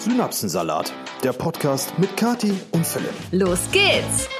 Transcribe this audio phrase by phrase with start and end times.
[0.00, 3.12] Synapsensalat, der Podcast mit Kati und Philipp.
[3.32, 4.30] Los geht's!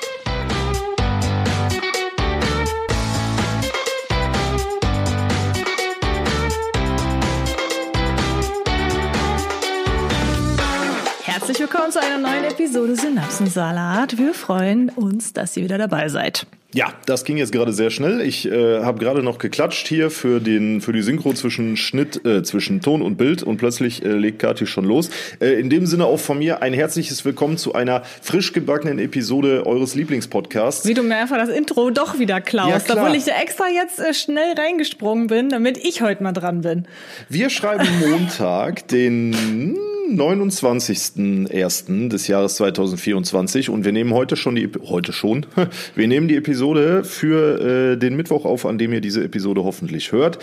[11.25, 14.17] Herzlich willkommen zu einer neuen Episode Synapsensalat.
[14.17, 16.47] Wir freuen uns, dass ihr wieder dabei seid.
[16.73, 18.21] Ja, das ging jetzt gerade sehr schnell.
[18.21, 22.45] Ich äh, habe gerade noch geklatscht hier für den für die Synchro zwischen Schnitt äh,
[22.45, 25.11] zwischen Ton und Bild und plötzlich äh, legt Kathi schon los.
[25.41, 29.67] Äh, in dem Sinne auch von mir ein herzliches Willkommen zu einer frisch gebackenen Episode
[29.67, 30.87] eures Lieblingspodcasts.
[30.87, 33.99] Wie du mir einfach das Intro doch wieder klaust, Ja, obwohl ich da extra jetzt
[33.99, 36.87] äh, schnell reingesprungen bin, damit ich heute mal dran bin.
[37.29, 39.77] Wir schreiben Montag, den
[40.09, 42.09] 29.01.
[42.09, 45.47] des Jahres 2024 und wir nehmen heute schon die heute schon.
[45.95, 46.60] Wir nehmen die Episode
[47.05, 50.39] für äh, den Mittwoch auf, an dem ihr diese Episode hoffentlich hört.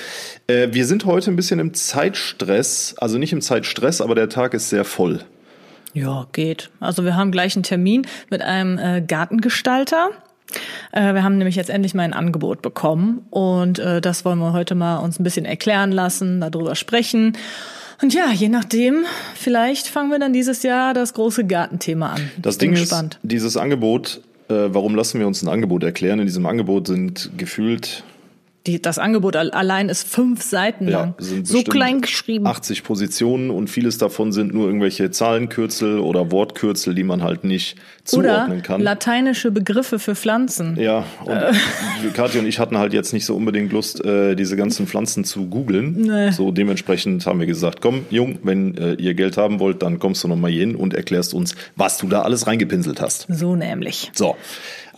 [0.48, 4.54] Äh, wir sind heute ein bisschen im Zeitstress, also nicht im Zeitstress, aber der Tag
[4.54, 5.22] ist sehr voll.
[5.94, 6.70] Ja, geht.
[6.80, 10.10] Also wir haben gleich einen Termin mit einem äh, Gartengestalter.
[10.92, 14.54] Äh, wir haben nämlich jetzt endlich mal ein Angebot bekommen und äh, das wollen wir
[14.54, 17.34] heute mal uns ein bisschen erklären lassen, darüber sprechen.
[18.02, 22.30] Und ja, je nachdem, vielleicht fangen wir dann dieses Jahr das große Gartenthema an.
[22.38, 26.20] Das Ding ist, dieses Angebot, warum lassen wir uns ein Angebot erklären?
[26.20, 28.04] In diesem Angebot sind gefühlt
[28.68, 31.16] Die, das Angebot al- allein ist fünf Seiten lang.
[31.18, 32.46] sind so klein geschrieben.
[32.46, 37.78] 80 Positionen und vieles davon sind nur irgendwelche Zahlenkürzel oder Wortkürzel, die man halt nicht
[38.14, 38.82] Oder zuordnen kann.
[38.82, 40.78] lateinische Begriffe für Pflanzen.
[40.80, 44.86] ja, und Kathi und ich hatten halt jetzt nicht so unbedingt Lust, äh, diese ganzen
[44.88, 45.94] Pflanzen zu googeln.
[46.02, 46.32] Nee.
[46.32, 50.24] So dementsprechend haben wir gesagt, komm, Jung, wenn äh, ihr Geld haben wollt, dann kommst
[50.24, 53.28] du noch mal hier hin und erklärst uns, was du da alles reingepinselt hast.
[53.30, 54.12] So nämlich.
[54.14, 54.36] So.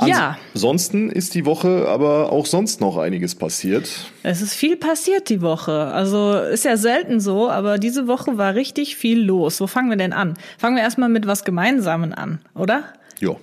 [0.08, 0.38] Ja.
[0.54, 3.90] Ansonsten ist die Woche aber auch sonst noch einiges passiert.
[4.24, 5.88] Es ist viel passiert die Woche.
[5.88, 9.60] Also ist ja selten so, aber diese Woche war richtig viel los.
[9.60, 10.36] Wo fangen wir denn an?
[10.58, 12.84] Fangen wir erstmal mit was Gemeinsamen an, oder?
[13.20, 13.36] Ja.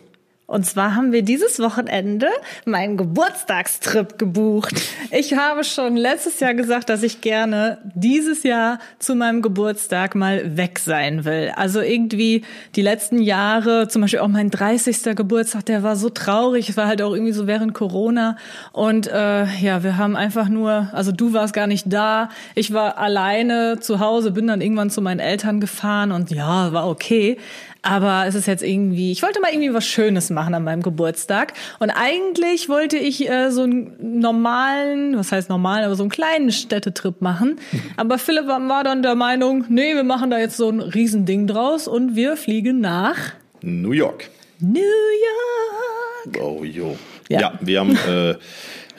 [0.47, 2.29] Und zwar haben wir dieses Wochenende
[2.65, 4.81] meinen Geburtstagstrip gebucht.
[5.11, 10.57] Ich habe schon letztes Jahr gesagt, dass ich gerne dieses Jahr zu meinem Geburtstag mal
[10.57, 11.53] weg sein will.
[11.57, 12.45] Also irgendwie
[12.77, 15.17] die letzten Jahre, zum Beispiel auch mein 30.
[15.17, 16.69] Geburtstag, der war so traurig.
[16.69, 18.37] Es war halt auch irgendwie so während Corona.
[18.73, 22.29] Und äh, ja, wir haben einfach nur, also du warst gar nicht da.
[22.55, 26.89] Ich war alleine zu Hause, bin dann irgendwann zu meinen Eltern gefahren und ja, war
[26.89, 27.37] okay.
[27.87, 31.53] Aber es ist jetzt irgendwie, ich wollte mal irgendwie was Schönes machen an meinem Geburtstag.
[31.79, 36.51] Und eigentlich wollte ich äh, so einen normalen, was heißt normal, aber so einen kleinen
[36.51, 37.61] Städtetrip machen.
[37.97, 41.87] Aber Philipp war, dann der Meinung, nee, wir machen da jetzt so ein Riesending draus
[41.87, 43.17] und wir fliegen nach
[43.63, 44.31] New York.
[44.59, 46.39] New York.
[46.43, 46.97] Oh, jo.
[47.29, 47.41] Ja.
[47.41, 48.35] Ja, wir haben äh,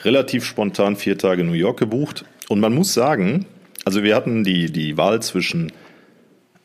[0.02, 2.24] relativ spontan vier Tage New York gebucht.
[2.48, 3.44] Und man muss sagen,
[3.84, 5.72] also wir hatten die, die Wahl zwischen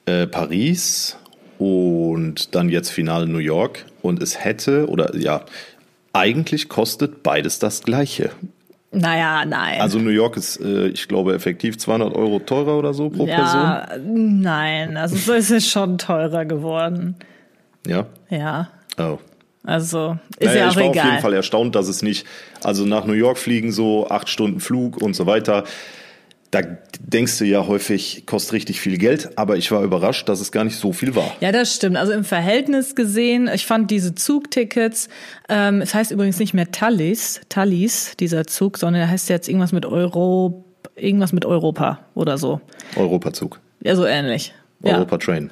[0.06, 1.18] äh, Paris
[1.64, 3.86] und dann jetzt Finale New York.
[4.02, 5.42] Und es hätte, oder ja,
[6.12, 8.32] eigentlich kostet beides das Gleiche.
[8.92, 9.82] Naja, nein.
[9.82, 13.88] Also New York ist, äh, ich glaube, effektiv 200 Euro teurer oder so pro ja,
[14.06, 17.16] nein, also so ist es schon teurer geworden.
[17.84, 18.06] Person.
[18.30, 18.38] Ja.
[18.38, 18.70] Ja,
[19.00, 19.18] Oh.
[19.64, 21.22] also ist Naja, ja ich auch war auf jeden egal.
[21.22, 22.28] Fall erstaunt, dass es nicht,
[22.64, 25.64] also nach New York fliegen so acht Stunden Flug und so weiter.
[26.54, 26.62] Da
[27.00, 30.64] denkst du ja häufig, kostet richtig viel Geld, aber ich war überrascht, dass es gar
[30.64, 31.36] nicht so viel war.
[31.40, 31.98] Ja, das stimmt.
[31.98, 35.10] Also im Verhältnis gesehen, ich fand diese Zugtickets,
[35.50, 39.72] ähm, es heißt übrigens nicht mehr Thalys, Thalys, dieser Zug, sondern er heißt jetzt irgendwas
[39.72, 40.64] mit Euro,
[40.96, 42.62] irgendwas mit Europa oder so.
[42.96, 44.54] Europazug, Ja, so ähnlich.
[44.84, 44.98] Ja.
[44.98, 45.50] Europa Train.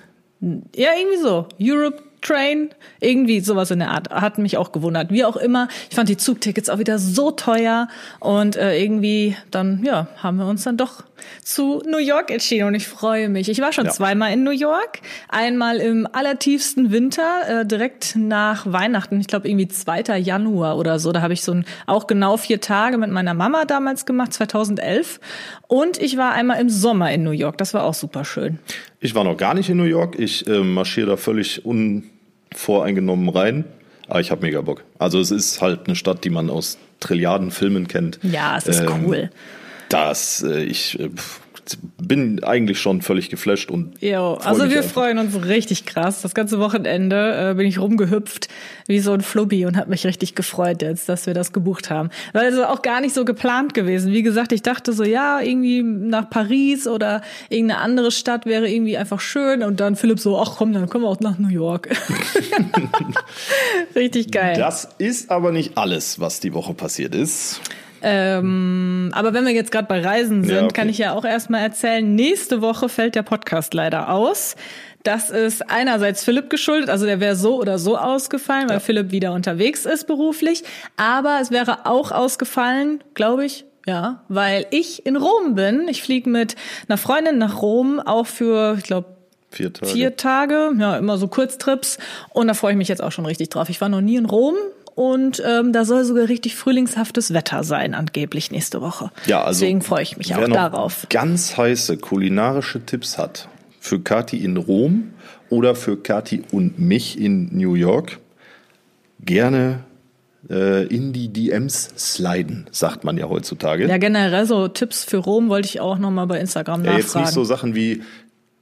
[0.75, 1.47] Ja, irgendwie so.
[1.59, 4.09] Europe Train, irgendwie sowas in der Art.
[4.11, 5.11] Hat mich auch gewundert.
[5.11, 7.87] Wie auch immer, ich fand die Zugtickets auch wieder so teuer
[8.19, 11.03] und äh, irgendwie dann, ja, haben wir uns dann doch
[11.43, 13.49] zu New York entschieden und ich freue mich.
[13.49, 13.91] Ich war schon Ja.
[13.91, 14.99] zweimal in New York.
[15.29, 20.17] Einmal im allertiefsten Winter, äh, direkt nach Weihnachten, ich glaube irgendwie 2.
[20.17, 21.11] Januar oder so.
[21.11, 25.19] Da habe ich so ein, auch genau vier Tage mit meiner Mama damals gemacht, 2011.
[25.67, 27.57] Und ich war einmal im Sommer in New York.
[27.57, 28.59] Das war auch super schön.
[29.03, 30.17] Ich war noch gar nicht in New York.
[30.19, 33.65] Ich äh, marschiere da völlig unvoreingenommen rein.
[34.07, 34.83] Aber ich habe mega Bock.
[34.99, 38.19] Also es ist halt eine Stadt, die man aus Trilliarden Filmen kennt.
[38.21, 39.31] Ja, es ist Ähm, cool.
[39.89, 41.39] Das, äh, ich äh, pf,
[42.01, 44.91] bin eigentlich schon völlig geflasht und Jo, also wir einfach.
[44.91, 46.21] freuen uns richtig krass.
[46.21, 48.47] Das ganze Wochenende äh, bin ich rumgehüpft
[48.87, 52.09] wie so ein Flubbi und habe mich richtig gefreut jetzt, dass wir das gebucht haben.
[52.33, 54.11] Weil es auch gar nicht so geplant gewesen.
[54.11, 58.97] Wie gesagt, ich dachte so, ja, irgendwie nach Paris oder irgendeine andere Stadt wäre irgendwie
[58.97, 59.63] einfach schön.
[59.63, 61.89] Und dann Philipp so, ach komm, dann kommen wir auch nach New York.
[63.95, 64.57] richtig geil.
[64.57, 67.61] Das ist aber nicht alles, was die Woche passiert ist.
[68.03, 70.73] Ähm, aber wenn wir jetzt gerade bei Reisen sind, Ja, okay.
[70.73, 74.55] kann ich ja auch erstmal erzählen, nächste Woche fällt der Podcast leider aus.
[75.03, 79.33] Das ist einerseits Philipp geschuldet, also der wäre so oder so ausgefallen, weil Philipp wieder
[79.33, 80.63] unterwegs ist beruflich.
[80.95, 85.87] Aber es wäre auch ausgefallen, glaube ich, ja, weil ich in Rom bin.
[85.87, 86.55] Ich fliege mit
[86.87, 89.07] einer Freundin nach Rom, auch für, ich glaube,
[89.53, 89.91] Vier Tage.
[89.91, 91.97] vier Tage, ja, immer so Kurztrips.
[92.29, 93.67] Und da freue ich mich jetzt auch schon richtig drauf.
[93.69, 94.55] Ich war noch nie in Rom
[94.95, 99.11] und ähm, da soll sogar richtig frühlingshaftes Wetter sein, angeblich nächste Woche.
[99.25, 101.07] Ja, also Deswegen freue ich mich auch darauf.
[101.09, 103.47] Ganz heiße kulinarische Tipps hat
[103.79, 105.13] für Kati in Rom
[105.49, 108.19] oder für Kati und mich in New York,
[109.23, 109.79] gerne
[110.49, 113.87] äh, in die DMs sliden, sagt man ja heutzutage.
[113.87, 117.01] Ja, generell so Tipps für Rom wollte ich auch nochmal bei Instagram Ja, nachfragen.
[117.03, 118.01] jetzt nicht so Sachen wie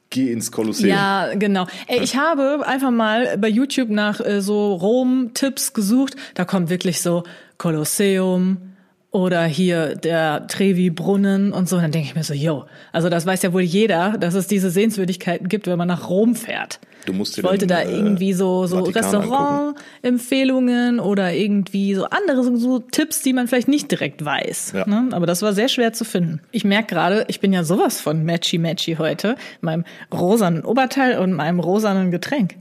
[0.09, 0.89] geh ins Kolosseum.
[0.89, 1.67] Ja, genau.
[1.87, 6.15] Ey, ich habe einfach mal bei YouTube nach äh, so Rom-Tipps gesucht.
[6.33, 7.23] Da kommt wirklich so
[7.57, 8.68] Kolosseum
[9.11, 11.77] oder hier der Trevi-Brunnen und so.
[11.77, 14.45] Und dann denke ich mir so, yo, also das weiß ja wohl jeder, dass es
[14.47, 16.79] diese Sehenswürdigkeiten gibt, wenn man nach Rom fährt.
[17.05, 22.05] Du musst dir Ich wollte den, da äh, irgendwie so, so Restaurant-Empfehlungen oder irgendwie so
[22.05, 24.73] andere so, so Tipps, die man vielleicht nicht direkt weiß.
[24.75, 24.85] Ja.
[24.85, 25.07] Ne?
[25.11, 26.41] Aber das war sehr schwer zu finden.
[26.51, 29.29] Ich merke gerade, ich bin ja sowas von matchy-matchy heute.
[29.29, 32.57] In meinem rosanen Oberteil und meinem rosanen Getränk.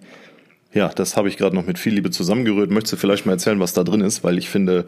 [0.72, 2.70] Ja, das habe ich gerade noch mit viel Liebe zusammengerührt.
[2.70, 4.24] Möchtest du vielleicht mal erzählen, was da drin ist?
[4.24, 4.86] Weil ich finde,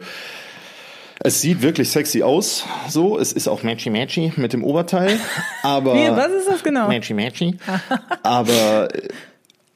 [1.23, 2.65] es sieht wirklich sexy aus.
[2.89, 5.19] So, es ist auch matchy matchy mit dem Oberteil.
[5.63, 6.87] Aber Wie, was ist das genau?
[6.87, 7.57] matchy matchy.
[8.23, 8.89] aber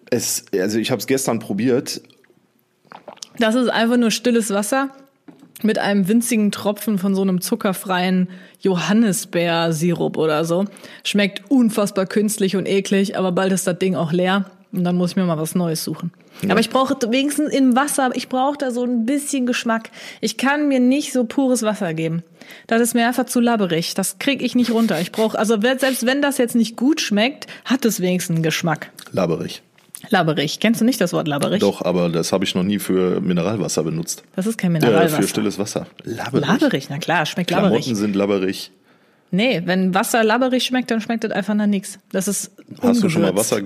[0.09, 2.01] es, also ich habe es gestern probiert.
[3.38, 4.89] Das ist einfach nur stilles Wasser
[5.62, 8.30] mit einem winzigen Tropfen von so einem zuckerfreien
[8.62, 10.65] Johannisbeersirup oder so.
[11.03, 14.45] Schmeckt unfassbar künstlich und eklig, aber bald ist das Ding auch leer
[14.77, 16.12] und dann muss ich mir mal was Neues suchen.
[16.50, 19.89] Aber ich brauche wenigstens im Wasser, ich brauche da so ein bisschen Geschmack.
[20.22, 22.24] Ich kann mir nicht so pures Wasser geben.
[22.68, 23.94] Das ist mir einfach zu labberig.
[23.94, 25.00] Das krieg ich nicht runter.
[25.01, 28.92] Ich brauche, also selbst wenn das jetzt nicht gut schmeckt, hat es wenigstens einen Geschmack.
[29.12, 29.62] Labberig.
[30.10, 30.60] Labberig.
[30.60, 31.62] Kennst du nicht das Wort labberig?
[31.62, 34.24] Doch, aber das habe ich noch nie für Mineralwasser benutzt.
[34.36, 35.22] Das ist kein Mineralwasser.
[35.22, 35.88] für stilles Wasser.
[36.04, 36.45] Labberig.
[36.48, 37.83] Labberig, na klar, schmeckt labberig.
[37.83, 38.72] Klamotten sind labberig.
[39.31, 42.00] Nee, wenn Wasser labberig schmeckt, dann schmeckt das einfach nach nichts.
[42.12, 42.51] Das ist
[42.81, 43.51] Hast du schon mal ungewürzt.
[43.51, 43.62] Wasser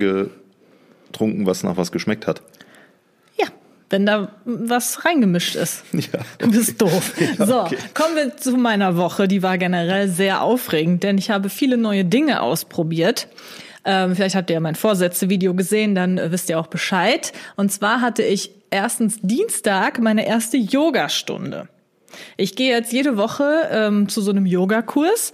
[1.12, 2.42] getrunken, was nach was geschmeckt hat?
[3.36, 3.46] Ja,
[3.88, 5.84] wenn da was reingemischt ist.
[5.92, 6.20] Ja.
[6.38, 7.12] Du bist doof.
[7.38, 7.76] so, okay.
[7.94, 9.28] kommen wir zu meiner Woche.
[9.28, 13.28] Die war generell sehr aufregend, denn ich habe viele neue Dinge ausprobiert.
[13.84, 17.32] Ähm, vielleicht habt ihr ja mein Vorsätze-Video gesehen, dann äh, wisst ihr auch Bescheid.
[17.56, 21.68] Und zwar hatte ich erstens Dienstag meine erste Yogastunde.
[22.36, 25.32] Ich gehe jetzt jede Woche ähm, zu so einem Yogakurs.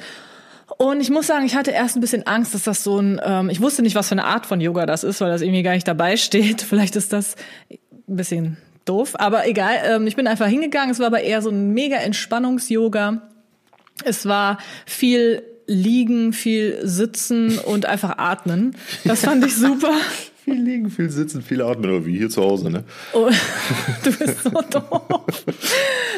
[0.79, 3.49] Und ich muss sagen, ich hatte erst ein bisschen Angst, dass das so ein, ähm,
[3.49, 5.73] ich wusste nicht, was für eine Art von Yoga das ist, weil das irgendwie gar
[5.73, 6.63] nicht dabei steht.
[6.69, 7.35] Vielleicht ist das
[7.71, 9.77] ein bisschen doof, aber egal.
[9.85, 10.91] Ähm, ich bin einfach hingegangen.
[10.91, 13.23] Es war aber eher so ein mega Entspannungs-Yoga.
[14.05, 18.77] Es war viel Liegen, viel Sitzen und einfach atmen.
[19.05, 19.93] Das fand ich super.
[20.47, 22.85] Viel liegen, viel sitzen, viel atmen, oder wie hier zu Hause, ne?
[23.13, 23.29] Oh,
[24.05, 25.45] du bist so doof.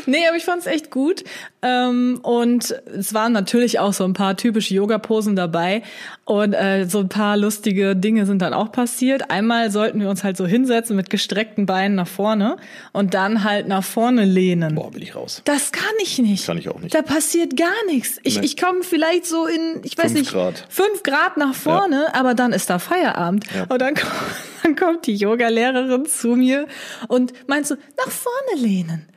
[0.05, 1.25] Nee, aber ich fand's echt gut.
[1.63, 5.83] Ähm, und es waren natürlich auch so ein paar typische Yoga-Posen dabei.
[6.27, 9.31] Und äh, so ein paar lustige Dinge sind dann auch passiert.
[9.31, 12.59] Einmal sollten wir uns halt so hinsetzen mit gestreckten Beinen nach vorne
[12.93, 14.75] und dann halt nach vorne lehnen.
[14.75, 15.41] Boah, bin ich raus.
[15.47, 16.45] Das kann ich nicht.
[16.45, 16.95] Kann ich auch nicht.
[16.95, 18.19] Da passiert gar nichts.
[18.25, 18.45] Ich, Nee.
[18.45, 20.67] ich komme vielleicht so in, ich weiß Fünf nicht, Grad.
[20.69, 23.47] fünf Grad nach vorne, aber dann ist da Feierabend.
[23.57, 23.65] Ja.
[23.71, 24.13] Und dann, kommt-
[24.63, 26.67] dann kommt die Yogalehrerin zu mir
[27.09, 29.09] und meint so, nach vorne lehnen.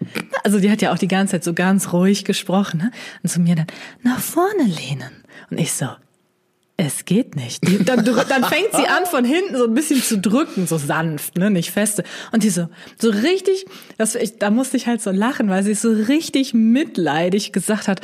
[0.44, 2.80] Also die hat ja auch die ganze Zeit so ganz ruhig gesprochen.
[2.80, 2.92] Ne?
[3.24, 3.68] Und zu mir dann,
[4.04, 5.24] nach vorne lehnen.
[5.50, 5.88] Und ich so,
[6.78, 7.68] es geht nicht.
[7.68, 11.38] Die, dann, dann fängt sie an, von hinten so ein bisschen zu drücken, so sanft,
[11.38, 12.04] ne, nicht feste.
[12.32, 13.66] Und die so, so richtig,
[13.98, 18.02] das, ich, da musste ich halt so lachen, weil sie so richtig mitleidig gesagt hat,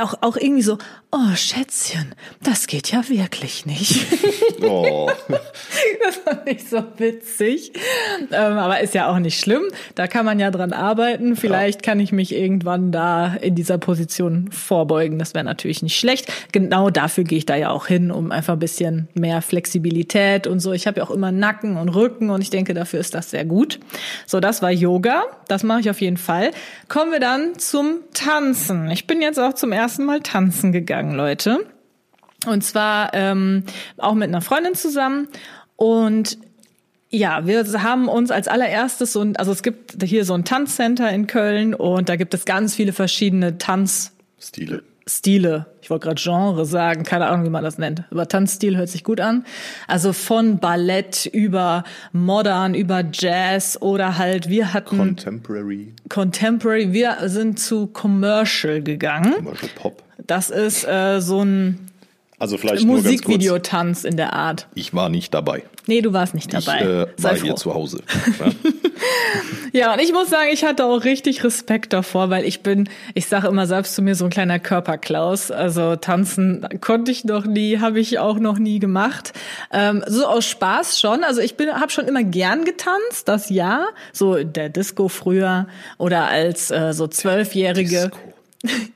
[0.00, 0.78] auch, auch irgendwie so,
[1.12, 4.06] oh Schätzchen, das geht ja wirklich nicht.
[4.62, 5.10] Oh.
[6.04, 7.72] Das fand ich so witzig.
[8.32, 9.62] Ähm, aber ist ja auch nicht schlimm.
[9.94, 11.36] Da kann man ja dran arbeiten.
[11.36, 15.18] Vielleicht kann ich mich irgendwann da in dieser Position vorbeugen.
[15.18, 16.32] Das wäre natürlich nicht schlecht.
[16.52, 20.60] Genau dafür gehe ich da ja auch hin, um einfach ein bisschen mehr Flexibilität und
[20.60, 20.72] so.
[20.72, 23.44] Ich habe ja auch immer Nacken und Rücken und ich denke, dafür ist das sehr
[23.44, 23.78] gut.
[24.26, 25.24] So, das war Yoga.
[25.48, 26.50] Das mache ich auf jeden Fall.
[26.88, 28.90] Kommen wir dann zum Tanzen.
[28.90, 31.66] Ich bin jetzt auch zum ersten Mal tanzen gegangen, Leute.
[32.46, 33.64] Und zwar ähm,
[33.98, 35.28] auch mit einer Freundin zusammen.
[35.76, 36.38] Und
[37.10, 41.10] ja, wir haben uns als allererstes so ein, also es gibt hier so ein Tanzcenter
[41.10, 44.82] in Köln und da gibt es ganz viele verschiedene Tanz Stile.
[45.10, 48.88] Tanzstile, ich wollte gerade Genre sagen, keine Ahnung, wie man das nennt, aber Tanzstil hört
[48.88, 49.44] sich gut an.
[49.88, 57.58] Also von Ballett über Modern, über Jazz oder halt wir hatten Contemporary, Contemporary, wir sind
[57.58, 59.34] zu Commercial gegangen.
[59.34, 60.02] Commercial Pop.
[60.26, 61.90] Das ist äh, so ein
[62.38, 62.84] Also vielleicht.
[62.84, 64.66] Musikvideotanz in der Art.
[64.74, 65.62] Ich war nicht dabei.
[65.86, 66.80] Nee, du warst nicht Ich dabei.
[66.80, 67.44] äh, Sei war froh.
[67.44, 68.02] hier zu Hause.
[68.40, 68.52] Ja?
[69.72, 73.26] Ja, und ich muss sagen, ich hatte auch richtig Respekt davor, weil ich bin, ich
[73.26, 75.50] sage immer selbst zu mir so ein kleiner Körperklaus.
[75.50, 79.32] Also tanzen konnte ich noch nie, habe ich auch noch nie gemacht.
[79.72, 81.22] Ähm, so aus Spaß schon.
[81.22, 83.86] Also ich bin, habe schon immer gern getanzt, das ja.
[84.12, 85.66] So in der Disco früher
[85.98, 88.10] oder als äh, so zwölfjährige.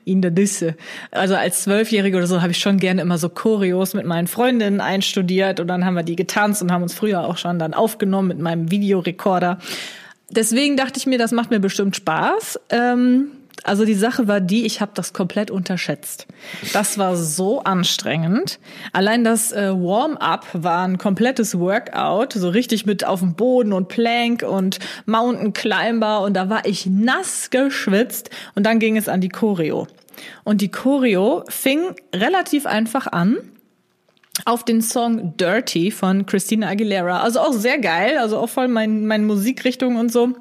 [0.05, 0.75] In der Disse.
[1.11, 4.79] Also als Zwölfjährige oder so habe ich schon gerne immer so Choreos mit meinen Freundinnen
[4.79, 8.27] einstudiert und dann haben wir die getanzt und haben uns früher auch schon dann aufgenommen
[8.27, 9.57] mit meinem Videorekorder.
[10.29, 12.59] Deswegen dachte ich mir, das macht mir bestimmt Spaß.
[12.69, 13.27] Ähm,
[13.63, 16.27] also die Sache war die, ich habe das komplett unterschätzt.
[16.73, 18.59] Das war so anstrengend.
[18.93, 23.87] Allein das äh, Warm-up war ein komplettes Workout, so richtig mit auf dem Boden und
[23.87, 29.21] Plank und Mountain Climber und da war ich nass geschwitzt und dann ging es an
[29.21, 29.87] die Choreo.
[30.43, 33.37] Und die Choreo fing relativ einfach an
[34.43, 37.21] auf den Song Dirty von Christina Aguilera.
[37.21, 40.33] Also auch sehr geil, also auch voll mein, meine Musikrichtung und so.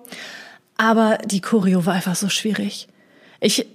[0.76, 2.88] Aber die Choreo war einfach so schwierig.
[3.44, 3.66] Ich,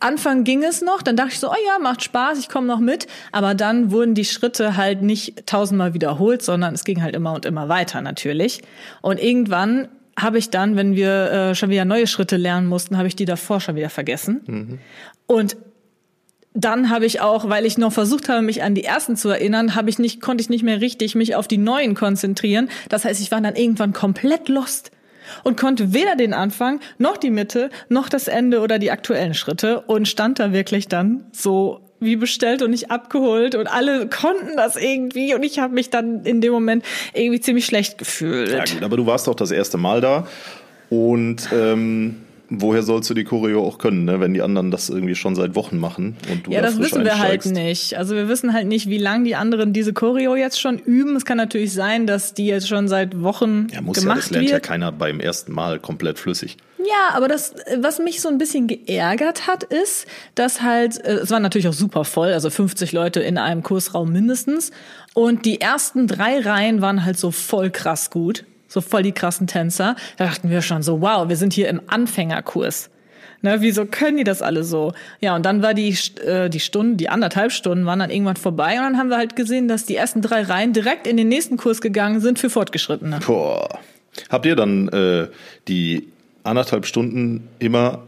[0.00, 2.78] Anfang ging es noch, dann dachte ich so, oh ja, macht Spaß, ich komme noch
[2.78, 3.06] mit.
[3.32, 7.44] Aber dann wurden die Schritte halt nicht tausendmal wiederholt, sondern es ging halt immer und
[7.44, 8.62] immer weiter natürlich.
[9.00, 13.08] Und irgendwann habe ich dann, wenn wir äh, schon wieder neue Schritte lernen mussten, habe
[13.08, 14.40] ich die davor schon wieder vergessen.
[15.26, 15.56] Und
[16.54, 19.74] dann habe ich auch, weil ich noch versucht habe, mich an die ersten zu erinnern,
[19.74, 22.68] habe ich nicht, konnte ich nicht mehr richtig mich auf die neuen konzentrieren.
[22.88, 24.90] Das heißt, ich war dann irgendwann komplett lost
[25.42, 29.80] und konnte weder den Anfang noch die Mitte noch das Ende oder die aktuellen Schritte
[29.80, 34.76] und stand da wirklich dann so wie bestellt und nicht abgeholt und alle konnten das
[34.76, 36.84] irgendwie und ich habe mich dann in dem Moment
[37.14, 38.50] irgendwie ziemlich schlecht gefühlt.
[38.50, 40.26] ja gut, aber du warst doch das erste Mal da
[40.90, 42.16] und ähm,
[42.60, 44.20] woher sollst du die Choreo auch können, ne?
[44.20, 47.04] wenn die anderen das irgendwie schon seit Wochen machen und du Ja, da das wissen
[47.04, 47.96] wir halt nicht.
[47.96, 51.16] Also wir wissen halt nicht, wie lange die anderen diese Choreo jetzt schon üben.
[51.16, 54.30] Es kann natürlich sein, dass die jetzt schon seit Wochen Ja, muss ja, gemacht das
[54.30, 56.56] lernt ja keiner beim ersten Mal komplett flüssig.
[56.78, 61.30] Ja, aber das, was mich so ein bisschen geärgert hat, ist, dass halt, äh, es
[61.30, 64.72] war natürlich auch super voll, also 50 Leute in einem Kursraum mindestens.
[65.14, 69.46] Und die ersten drei Reihen waren halt so voll krass gut, so voll die krassen
[69.46, 69.96] Tänzer.
[70.16, 72.90] Da dachten wir schon so, wow, wir sind hier im Anfängerkurs.
[73.42, 74.92] Ne, wieso können die das alle so?
[75.20, 78.76] Ja, und dann war die, äh, die Stunden, die anderthalb Stunden waren dann irgendwann vorbei
[78.76, 81.56] und dann haben wir halt gesehen, dass die ersten drei Reihen direkt in den nächsten
[81.56, 83.18] Kurs gegangen sind für Fortgeschrittene.
[83.26, 83.80] Boah.
[84.30, 85.26] Habt ihr dann äh,
[85.66, 86.08] die
[86.44, 88.04] anderthalb Stunden immer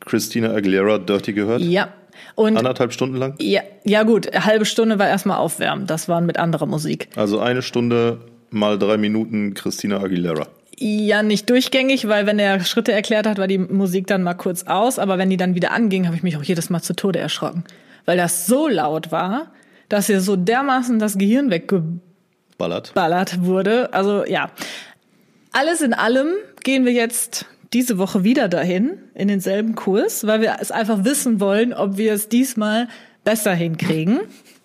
[0.00, 1.62] Christina Aguilera Dirty gehört?
[1.62, 1.92] Ja.
[2.34, 3.34] Und Anderthalb Stunden lang?
[3.38, 5.86] Ja, ja gut, eine halbe Stunde war erstmal aufwärmen.
[5.86, 7.08] Das war mit anderer Musik.
[7.14, 8.18] Also eine Stunde
[8.54, 10.46] mal drei Minuten Christina Aguilera.
[10.76, 14.64] Ja, nicht durchgängig, weil wenn er Schritte erklärt hat, war die Musik dann mal kurz
[14.64, 14.98] aus.
[14.98, 17.64] Aber wenn die dann wieder anging, habe ich mich auch jedes Mal zu Tode erschrocken.
[18.06, 19.52] Weil das so laut war,
[19.88, 23.44] dass ihr so dermaßen das Gehirn weggeballert Ballert.
[23.44, 23.92] wurde.
[23.92, 24.50] Also ja,
[25.52, 26.28] alles in allem
[26.62, 31.40] gehen wir jetzt diese Woche wieder dahin, in denselben Kurs, weil wir es einfach wissen
[31.40, 32.88] wollen, ob wir es diesmal
[33.24, 34.20] besser hinkriegen.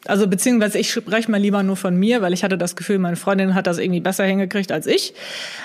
[0.06, 3.18] Also beziehungsweise ich spreche mal lieber nur von mir, weil ich hatte das Gefühl, meine
[3.18, 5.13] Freundin hat das irgendwie besser hingekriegt als ich.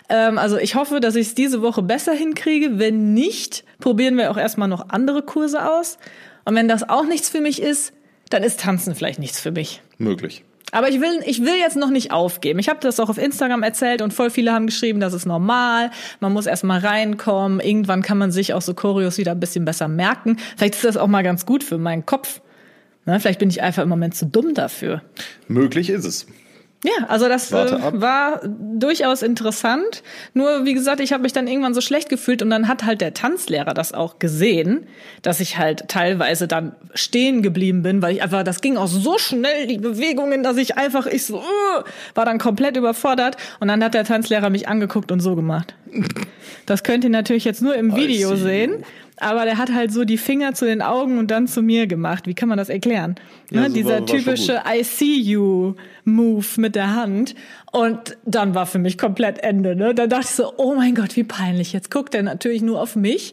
[0.09, 2.79] Ähm, also ich hoffe, dass ich es diese Woche besser hinkriege.
[2.79, 5.99] Wenn nicht, probieren wir auch erstmal noch andere Kurse aus.
[6.45, 7.93] Und wenn das auch nichts für mich ist,
[8.31, 9.83] dann ist Tanzen vielleicht nichts für mich.
[9.99, 10.45] Möglich.
[10.73, 12.59] Aber ich will, ich will jetzt noch nicht aufgeben.
[12.59, 15.93] Ich habe das auch auf Instagram erzählt und voll viele haben geschrieben, das ist normal.
[16.19, 17.61] Man muss erst mal reinkommen.
[17.61, 20.37] Irgendwann kann man sich auch so Choreos wieder ein bisschen besser merken.
[20.57, 22.41] Vielleicht ist das auch mal ganz gut für meinen Kopf.
[23.07, 25.03] Ne, vielleicht bin ich einfach im Moment zu dumm dafür.
[25.49, 26.27] Möglich ist es.
[26.85, 30.03] Ja, also das äh, war durchaus interessant.
[30.35, 33.01] Nur wie gesagt, ich habe mich dann irgendwann so schlecht gefühlt und dann hat halt
[33.01, 34.87] der Tanzlehrer das auch gesehen,
[35.23, 39.17] dass ich halt teilweise dann stehen geblieben bin, weil ich einfach, das ging auch so
[39.17, 41.83] schnell die Bewegungen, dass ich einfach ich so uh,
[42.15, 45.75] war dann komplett überfordert und dann hat der Tanzlehrer mich angeguckt und so gemacht.
[46.67, 48.85] Das könnt ihr natürlich jetzt nur im Video sehen.
[49.19, 52.27] Aber der hat halt so die Finger zu den Augen und dann zu mir gemacht.
[52.27, 53.15] Wie kann man das erklären?
[53.51, 53.69] Ja, ne?
[53.69, 57.35] so Dieser war- war typische I see you Move mit der Hand.
[57.71, 59.77] Und dann war für mich komplett Ende.
[59.77, 59.95] Ne?
[59.95, 61.73] Dann dachte ich so, oh mein Gott, wie peinlich.
[61.73, 63.33] Jetzt guckt er natürlich nur auf mich.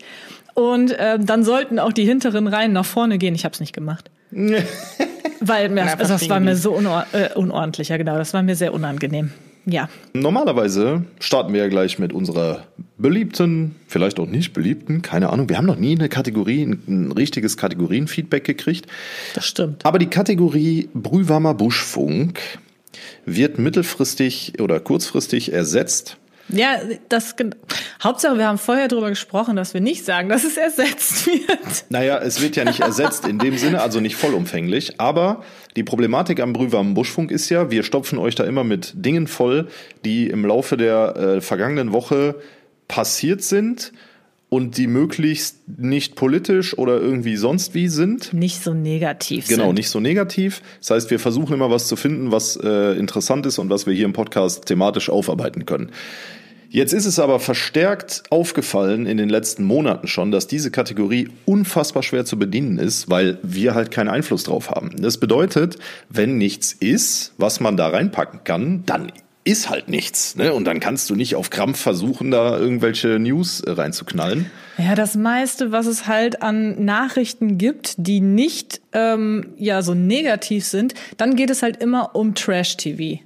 [0.53, 3.33] Und ähm, dann sollten auch die hinteren Reihen nach vorne gehen.
[3.35, 4.11] Ich habe es nicht gemacht.
[5.39, 8.55] Weil mir, also das war mir so unor äh, unordentlich, ja genau, das war mir
[8.55, 9.31] sehr unangenehm.
[9.65, 9.89] Ja.
[10.13, 12.65] Normalerweise starten wir ja gleich mit unserer
[12.97, 15.49] beliebten, vielleicht auch nicht beliebten, keine Ahnung.
[15.49, 18.87] Wir haben noch nie eine Kategorie, ein richtiges Kategorienfeedback gekriegt.
[19.33, 19.85] Das stimmt.
[19.85, 22.39] Aber die Kategorie Brühwarmer Buschfunk
[23.25, 26.17] wird mittelfristig oder kurzfristig ersetzt
[26.51, 26.79] ja,
[27.09, 27.35] das
[28.03, 31.85] Hauptsache, wir haben vorher darüber gesprochen, dass wir nicht sagen, dass es ersetzt wird.
[31.89, 34.99] Naja, es wird ja nicht ersetzt in dem Sinne, also nicht vollumfänglich.
[34.99, 35.43] Aber
[35.75, 39.67] die Problematik am brühwarmen Buschfunk ist ja, wir stopfen euch da immer mit Dingen voll,
[40.05, 42.35] die im Laufe der äh, vergangenen Woche
[42.87, 43.93] passiert sind
[44.53, 48.33] und die möglichst nicht politisch oder irgendwie sonst wie sind.
[48.33, 49.75] Nicht so negativ genau, sind.
[49.75, 50.61] nicht so negativ.
[50.79, 53.93] Das heißt, wir versuchen immer was zu finden, was äh, interessant ist und was wir
[53.93, 55.91] hier im Podcast thematisch aufarbeiten können.
[56.73, 62.01] Jetzt ist es aber verstärkt aufgefallen in den letzten Monaten schon, dass diese Kategorie unfassbar
[62.01, 64.91] schwer zu bedienen ist, weil wir halt keinen Einfluss drauf haben.
[64.97, 69.11] Das bedeutet, wenn nichts ist, was man da reinpacken kann, dann
[69.43, 70.37] ist halt nichts.
[70.37, 70.53] Ne?
[70.53, 74.49] Und dann kannst du nicht auf Krampf versuchen, da irgendwelche News äh, reinzuknallen.
[74.77, 80.65] Ja, das meiste, was es halt an Nachrichten gibt, die nicht ähm, ja so negativ
[80.65, 83.19] sind, dann geht es halt immer um Trash-TV.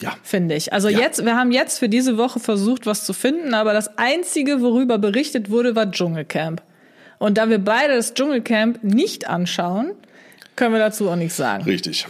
[0.00, 0.14] Ja.
[0.22, 0.72] Finde ich.
[0.72, 0.98] Also ja.
[1.00, 4.98] jetzt, wir haben jetzt für diese Woche versucht, was zu finden, aber das einzige, worüber
[4.98, 6.62] berichtet wurde, war Dschungelcamp.
[7.18, 9.92] Und da wir beide das Dschungelcamp nicht anschauen,
[10.56, 11.64] können wir dazu auch nichts sagen.
[11.64, 12.06] Richtig.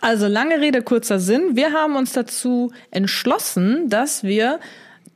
[0.00, 1.54] Also lange Rede, kurzer Sinn.
[1.54, 4.58] Wir haben uns dazu entschlossen, dass wir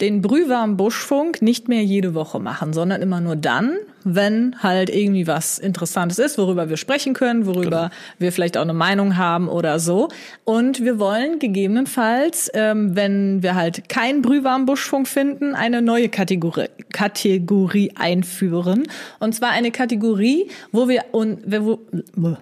[0.00, 3.76] den brühwarmen Buschfunk nicht mehr jede Woche machen, sondern immer nur dann,
[4.08, 7.88] wenn halt irgendwie was Interessantes ist, worüber wir sprechen können, worüber genau.
[8.18, 10.08] wir vielleicht auch eine Meinung haben oder so.
[10.44, 16.68] Und wir wollen gegebenenfalls, ähm, wenn wir halt keinen brühwarmen Buschfunk finden, eine neue Kategorie,
[16.92, 18.84] Kategorie einführen.
[19.18, 21.80] Und zwar eine Kategorie, wo wir, und, wo,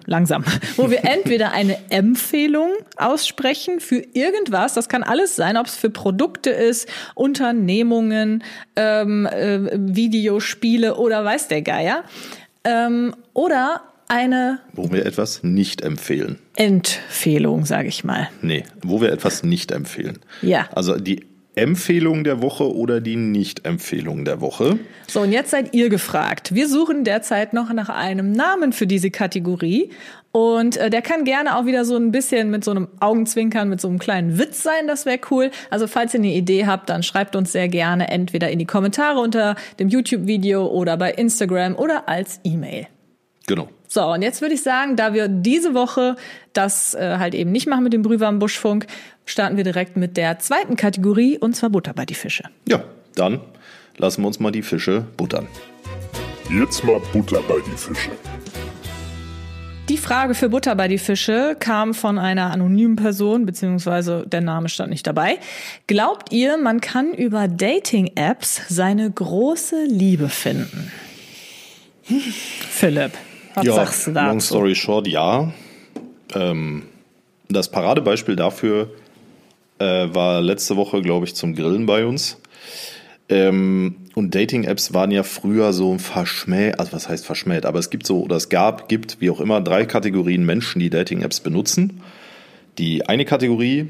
[0.05, 0.45] langsam,
[0.77, 5.89] wo wir entweder eine Empfehlung aussprechen für irgendwas, das kann alles sein, ob es für
[5.89, 8.43] Produkte ist, Unternehmungen,
[8.75, 12.03] ähm, äh, Videospiele oder weiß der der Geier.
[12.63, 14.59] Ähm, oder eine.
[14.73, 16.39] Wo wir etwas nicht empfehlen.
[16.55, 18.29] Empfehlung, sage ich mal.
[18.41, 20.19] Nee, wo wir etwas nicht empfehlen.
[20.41, 20.69] Ja.
[20.73, 24.77] Also die Empfehlung der Woche oder die Nicht-Empfehlung der Woche.
[25.07, 26.53] So, und jetzt seid ihr gefragt.
[26.53, 29.89] Wir suchen derzeit noch nach einem Namen für diese Kategorie.
[30.35, 33.79] Und äh, der kann gerne auch wieder so ein bisschen mit so einem Augenzwinkern, mit
[33.79, 34.85] so einem kleinen Witz sein.
[34.85, 35.49] Das wäre cool.
[35.69, 39.21] Also falls ihr eine Idee habt, dann schreibt uns sehr gerne entweder in die Kommentare
[39.21, 42.87] unter dem YouTube-Video oder bei Instagram oder als E-Mail.
[43.47, 43.69] Genau.
[43.87, 46.17] So, und jetzt würde ich sagen, da wir diese Woche
[46.51, 48.87] das äh, halt eben nicht machen mit dem Brühwarmen Buschfunk,
[49.23, 52.43] starten wir direkt mit der zweiten Kategorie und zwar Butter bei die Fische.
[52.67, 52.83] Ja,
[53.15, 53.39] dann
[53.95, 55.47] lassen wir uns mal die Fische buttern.
[56.49, 58.11] Jetzt mal Butter bei die Fische.
[59.87, 64.67] Die Frage für Butter bei die Fische kam von einer anonymen Person, beziehungsweise der Name
[64.67, 65.37] stand nicht dabei.
[65.85, 70.91] Glaubt ihr, man kann über Dating-Apps seine große Liebe finden?
[72.03, 73.11] Philipp,
[73.53, 74.27] was ja, sagst du dazu?
[74.27, 75.53] Long story short, ja.
[76.33, 76.87] Ähm,
[77.47, 78.89] das Paradebeispiel dafür
[79.77, 82.37] äh, war letzte Woche, glaube ich, zum Grillen bei uns.
[83.27, 88.05] Ähm, und Dating-Apps waren ja früher so verschmäht, also was heißt verschmäht, aber es gibt
[88.05, 92.01] so, oder es gab, gibt, wie auch immer, drei Kategorien Menschen, die Dating-Apps benutzen.
[92.77, 93.89] Die eine Kategorie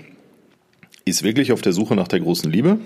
[1.03, 2.79] ist wirklich auf der Suche nach der großen Liebe.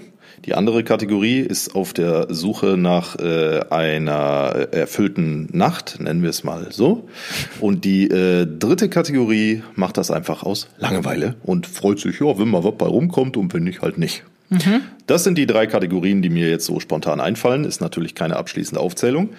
[0.45, 6.43] Die andere Kategorie ist auf der Suche nach äh, einer erfüllten Nacht, nennen wir es
[6.43, 7.09] mal so.
[7.59, 12.49] Und die äh, dritte Kategorie macht das einfach aus Langeweile und freut sich, ja, wenn
[12.49, 14.23] mal was bei rumkommt und wenn nicht, halt nicht.
[14.49, 14.81] Mhm.
[15.07, 17.63] Das sind die drei Kategorien, die mir jetzt so spontan einfallen.
[17.63, 19.29] Ist natürlich keine abschließende Aufzählung.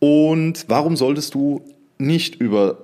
[0.00, 1.62] Und warum solltest du
[1.98, 2.78] nicht über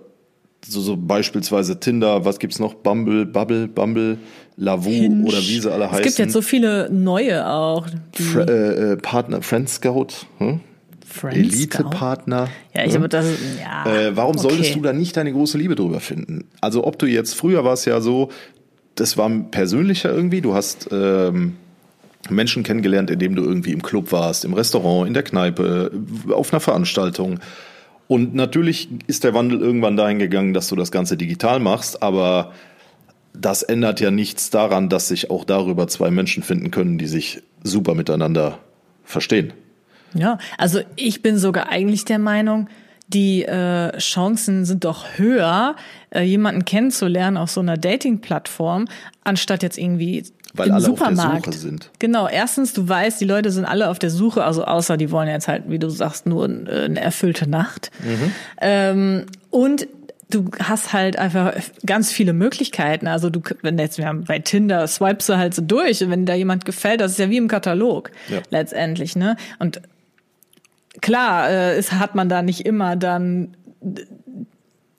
[0.65, 2.75] so, so beispielsweise Tinder, was gibt's noch?
[2.75, 4.19] Bumble, Bubble, Bumble,
[4.57, 5.27] Lavu Hinge.
[5.27, 6.01] oder wie sie alle heißen.
[6.01, 7.87] Es gibt jetzt so viele neue auch.
[8.15, 10.09] Fr äh, äh, Partner, Friend Scout,
[10.39, 10.61] hm?
[11.23, 12.49] Elite-Partner.
[12.75, 13.03] Ja, ich hm?
[13.03, 13.27] habe das.
[13.61, 14.49] Ja, äh, warum okay.
[14.49, 16.49] solltest du da nicht deine große Liebe drüber finden?
[16.61, 18.31] Also ob du jetzt früher war es ja so,
[18.95, 20.41] das war persönlicher irgendwie.
[20.41, 21.57] Du hast ähm,
[22.29, 25.91] Menschen kennengelernt, indem du irgendwie im Club warst, im Restaurant, in der Kneipe,
[26.31, 27.41] auf einer Veranstaltung.
[28.09, 32.53] Und natürlich ist der Wandel irgendwann dahin gegangen, dass du das Ganze digital machst, aber
[33.33, 37.43] das ändert ja nichts daran, dass sich auch darüber zwei Menschen finden können, die sich
[37.63, 38.59] super miteinander
[39.05, 39.53] verstehen.
[40.15, 42.69] Ja, also ich bin sogar eigentlich der Meinung,
[43.13, 45.75] die äh, Chancen sind doch höher,
[46.11, 48.87] äh, jemanden kennenzulernen auf so einer Dating-Plattform,
[49.25, 51.37] anstatt jetzt irgendwie weil im alle Supermarkt.
[51.37, 51.91] auf der Suche sind.
[51.99, 55.29] Genau, erstens, du weißt, die Leute sind alle auf der Suche, also außer die wollen
[55.29, 57.91] jetzt halt, wie du sagst, nur äh, eine erfüllte Nacht.
[58.03, 58.33] Mhm.
[58.61, 59.87] Ähm, und
[60.29, 63.09] du hast halt einfach ganz viele Möglichkeiten.
[63.09, 66.27] Also du, wenn jetzt wir haben bei Tinder swipest du halt so durch und wenn
[66.27, 68.39] da jemand gefällt, das ist ja wie im Katalog Ja.
[68.51, 69.37] letztendlich, ne?
[69.59, 69.81] Und
[71.01, 73.57] klar, äh, es hat man da nicht immer dann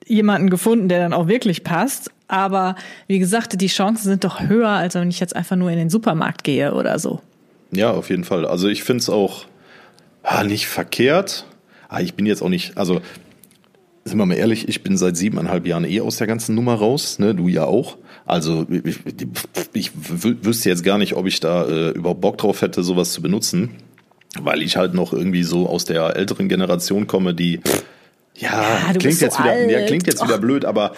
[0.06, 2.10] jemanden gefunden, der dann auch wirklich passt.
[2.28, 2.76] Aber
[3.06, 5.90] wie gesagt, die Chancen sind doch höher, als wenn ich jetzt einfach nur in den
[5.90, 7.20] Supermarkt gehe oder so.
[7.72, 8.46] Ja, auf jeden Fall.
[8.46, 9.46] Also ich finde es auch
[10.22, 11.46] ah, nicht verkehrt.
[11.88, 13.00] Ah, ich bin jetzt auch nicht, also
[14.04, 17.18] sind wir mal ehrlich, ich bin seit siebeneinhalb Jahren eh aus der ganzen Nummer raus,
[17.18, 17.34] ne?
[17.34, 17.98] Du ja auch.
[18.26, 18.98] Also ich,
[19.74, 23.12] ich wü- wüsste jetzt gar nicht, ob ich da äh, überhaupt Bock drauf hätte, sowas
[23.12, 23.70] zu benutzen,
[24.40, 27.60] weil ich halt noch irgendwie so aus der älteren Generation komme, die
[28.36, 30.40] ja, Ja, klingt bist so jetzt wieder, ja, klingt jetzt wieder Och.
[30.40, 30.92] blöd, aber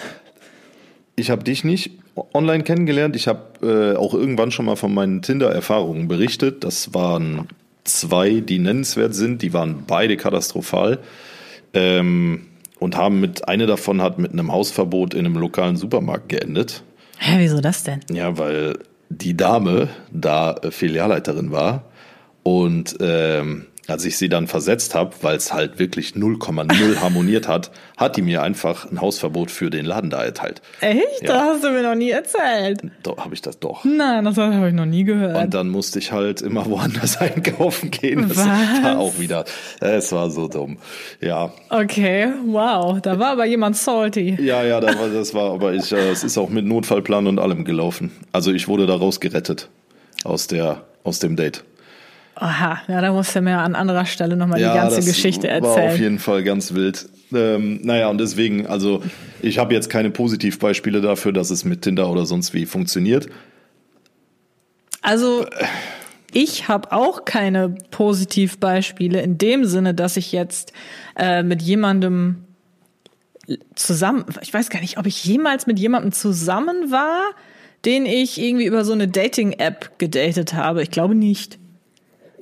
[1.16, 1.92] ich habe dich nicht
[2.33, 3.16] online kennengelernt.
[3.16, 6.64] Ich habe äh, auch irgendwann schon mal von meinen Tinder-Erfahrungen berichtet.
[6.64, 7.49] Das waren
[7.85, 9.42] zwei, die nennenswert sind.
[9.42, 10.99] Die waren beide katastrophal.
[11.73, 12.47] Ähm,
[12.79, 16.83] und haben mit, eine davon hat mit einem Hausverbot in einem lokalen Supermarkt geendet.
[17.18, 18.01] Hä, wieso das denn?
[18.11, 21.85] Ja, weil die Dame da äh, Filialleiterin war
[22.44, 27.70] und ähm, als ich sie dann versetzt habe, weil es halt wirklich 0,0 harmoniert hat,
[27.96, 30.62] hat die mir einfach ein Hausverbot für den Laden da erteilt.
[30.80, 31.22] Echt?
[31.22, 31.28] Ja.
[31.28, 32.80] Das hast du mir noch nie erzählt.
[33.02, 33.85] Da habe ich das doch.
[33.85, 35.44] Nein, das habe ich noch nie gehört.
[35.44, 38.28] Und dann musste ich halt immer woanders einkaufen gehen.
[38.28, 38.46] Das Was?
[38.46, 39.44] war auch wieder.
[39.80, 40.78] Es war so dumm.
[41.20, 41.52] Ja.
[41.70, 43.00] Okay, wow.
[43.00, 44.37] Da war aber jemand salty.
[44.40, 47.38] Ja, ja, da war, das war, aber ich, äh, es ist auch mit Notfallplan und
[47.38, 48.12] allem gelaufen.
[48.33, 49.68] Also ich wurde daraus gerettet
[50.24, 51.64] aus der, aus dem Date.
[52.37, 55.62] Aha, ja, da musst du mir an anderer Stelle nochmal die ganze das Geschichte War
[55.62, 56.01] auf erzählen.
[56.01, 57.09] jeden Fall ganz wild.
[57.33, 59.03] Ähm, naja, und deswegen, also
[59.40, 63.29] ich habe jetzt keine Positivbeispiele dafür, dass es mit Tinder oder sonst wie funktioniert.
[65.01, 65.47] Also
[66.33, 70.73] ich habe auch keine Positivbeispiele in dem Sinne, dass ich jetzt
[71.16, 72.44] äh, mit jemandem
[73.75, 77.20] zusammen, ich weiß gar nicht, ob ich jemals mit jemandem zusammen war,
[77.85, 80.83] den ich irgendwie über so eine Dating-App gedatet habe.
[80.83, 81.59] Ich glaube nicht.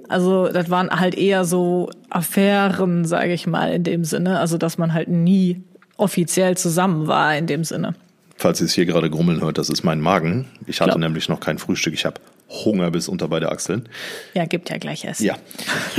[0.09, 4.39] Also das waren halt eher so Affären, sage ich mal, in dem Sinne.
[4.39, 5.63] Also dass man halt nie
[5.97, 7.95] offiziell zusammen war in dem Sinne.
[8.37, 10.49] Falls ihr es hier gerade grummeln hört, das ist mein Magen.
[10.67, 11.01] Ich hatte Glaub.
[11.01, 11.95] nämlich noch kein Frühstück.
[11.95, 12.21] Ich habe
[12.65, 13.89] Hunger bis unter beide Achseln.
[14.35, 15.25] Ja, gibt ja gleich Essen.
[15.25, 15.37] Ja.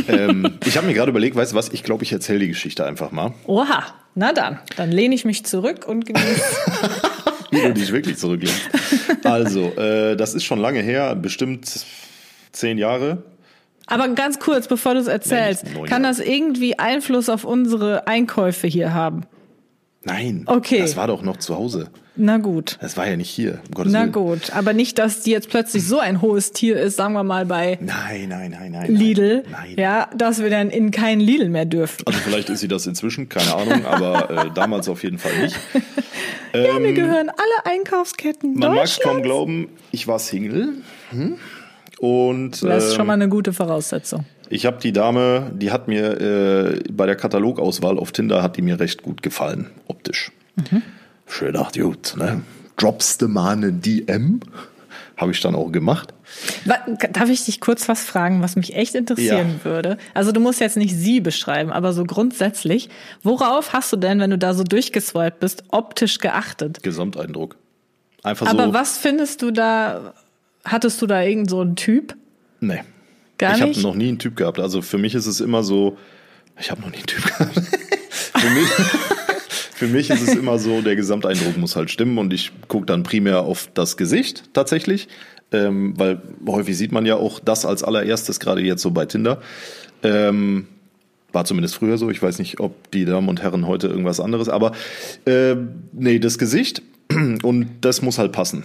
[0.08, 2.86] ähm, ich habe mir gerade überlegt, weißt du was, ich glaube, ich erzähle die Geschichte
[2.86, 3.34] einfach mal.
[3.48, 3.86] Oha,
[4.16, 6.44] na dann, dann lehne ich mich zurück und genieße.
[7.52, 8.70] Wie du dich wirklich zurücklehnst.
[9.24, 11.86] Also, äh, das ist schon lange her, bestimmt
[12.52, 13.24] zehn Jahre.
[13.88, 18.94] Aber ganz kurz, bevor du es erzählst, kann das irgendwie Einfluss auf unsere Einkäufe hier
[18.94, 19.26] haben?
[20.06, 20.44] Nein.
[20.48, 20.80] Okay.
[20.80, 21.90] Das war doch noch zu Hause.
[22.16, 22.78] Na gut.
[22.82, 24.12] Das war ja nicht hier, um Gottes Na Willen.
[24.12, 27.46] gut, aber nicht, dass die jetzt plötzlich so ein hohes Tier ist, sagen wir mal
[27.46, 28.94] bei Nein, nein, nein, nein.
[28.94, 29.74] Lidl, Nein.
[29.78, 32.04] ja, dass wir dann in keinen Lidl mehr dürfen.
[32.06, 35.58] Also vielleicht ist sie das inzwischen, keine Ahnung, aber äh, damals auf jeden Fall nicht.
[36.54, 40.74] ja, mir gehören alle Einkaufsketten Ähm, Man mag es kaum glauben, ich war Single.
[41.12, 41.38] Hm?
[42.04, 44.26] Und Das ist ähm, schon mal eine gute Voraussetzung.
[44.50, 48.62] ich habe die Dame, die hat mir äh, bei der Katalogauswahl auf Tinder, hat die
[48.62, 50.34] mir recht gut gefallen, optisch.
[50.58, 50.82] Mhm.
[51.28, 52.42] Schön gedacht, gut, ne?
[52.76, 54.42] Droppst du mal eine DM?
[55.16, 56.14] Habe ich dann auch gemacht.
[57.14, 59.98] Darf ich dich kurz was fragen, was mich echt interessieren würde?
[60.14, 62.90] Also du musst jetzt nicht sie beschreiben, aber so grundsätzlich,
[63.22, 66.84] worauf hast du denn, wenn du da so durchgeswiped bist, optisch geachtet?
[66.84, 67.56] Gesamteindruck.
[68.24, 68.74] Einfach Aber so.
[68.74, 70.14] was findest du da,
[70.64, 72.16] hattest du da irgend so einen Typ?
[72.60, 72.82] Nee.
[73.38, 74.60] Gar ich habe noch nie einen Typ gehabt.
[74.60, 75.98] Also für mich ist es immer so,
[76.60, 77.54] ich habe noch nie einen Typ gehabt.
[78.36, 78.68] für, mich,
[79.74, 83.04] für mich ist es immer so, der Gesamteindruck muss halt stimmen und ich gucke dann
[83.04, 85.08] primär auf das Gesicht tatsächlich,
[85.52, 89.42] ähm, weil häufig sieht man ja auch das als allererstes, gerade jetzt so bei Tinder.
[90.04, 90.68] Ähm,
[91.32, 92.10] war zumindest früher so.
[92.12, 94.74] Ich weiß nicht, ob die Damen und Herren heute irgendwas anderes, aber
[95.26, 95.56] äh,
[95.92, 96.84] nee, das Gesicht
[97.44, 98.64] und das muss halt passen.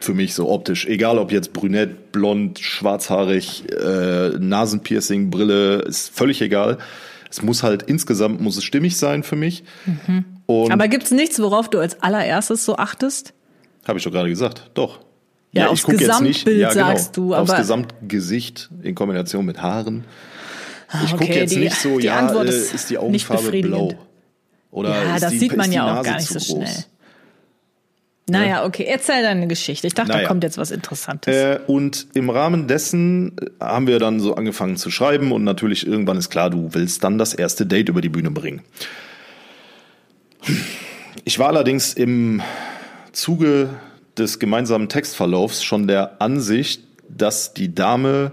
[0.00, 0.86] Für mich so optisch.
[0.86, 6.78] Egal ob jetzt brünett, blond, schwarzhaarig, äh, Nasenpiercing, Brille, ist völlig egal.
[7.30, 9.64] Es muss halt insgesamt muss es stimmig sein für mich.
[10.46, 13.34] Und Aber gibt's nichts, worauf du als allererstes so achtest?
[13.86, 15.00] habe ich doch gerade gesagt, doch.
[15.52, 20.04] Ja, aufs guck jetzt Gesamtbild sagst du, Aufs aber- Gesamtgesicht in Kombination mit Haaren.
[21.04, 23.50] Ich gucke Okay, jetzt die- nicht so, die ja, Antwort äh, ist ist die Augenfarbe
[23.62, 23.92] blau.
[24.70, 26.68] Oder Ja, das die, sieht man ja auch gar nicht so groß?
[26.68, 26.84] schnell.
[28.28, 29.86] Naja, okay, erzähl deine Geschichte.
[29.86, 30.28] Ich dachte, da Naja.
[30.28, 31.34] kommt jetzt was Interessantes.
[31.34, 35.86] Äh, und im Rahmen dessen äh, haben wir dann so angefangen zu schreiben und natürlich
[35.86, 38.62] irgendwann ist klar, du willst dann das erste Date über die Bühne bringen.
[41.24, 42.42] Ich war allerdings im
[43.12, 43.70] Zuge
[44.16, 48.32] des gemeinsamen Textverlaufs schon der Ansicht, dass die Dame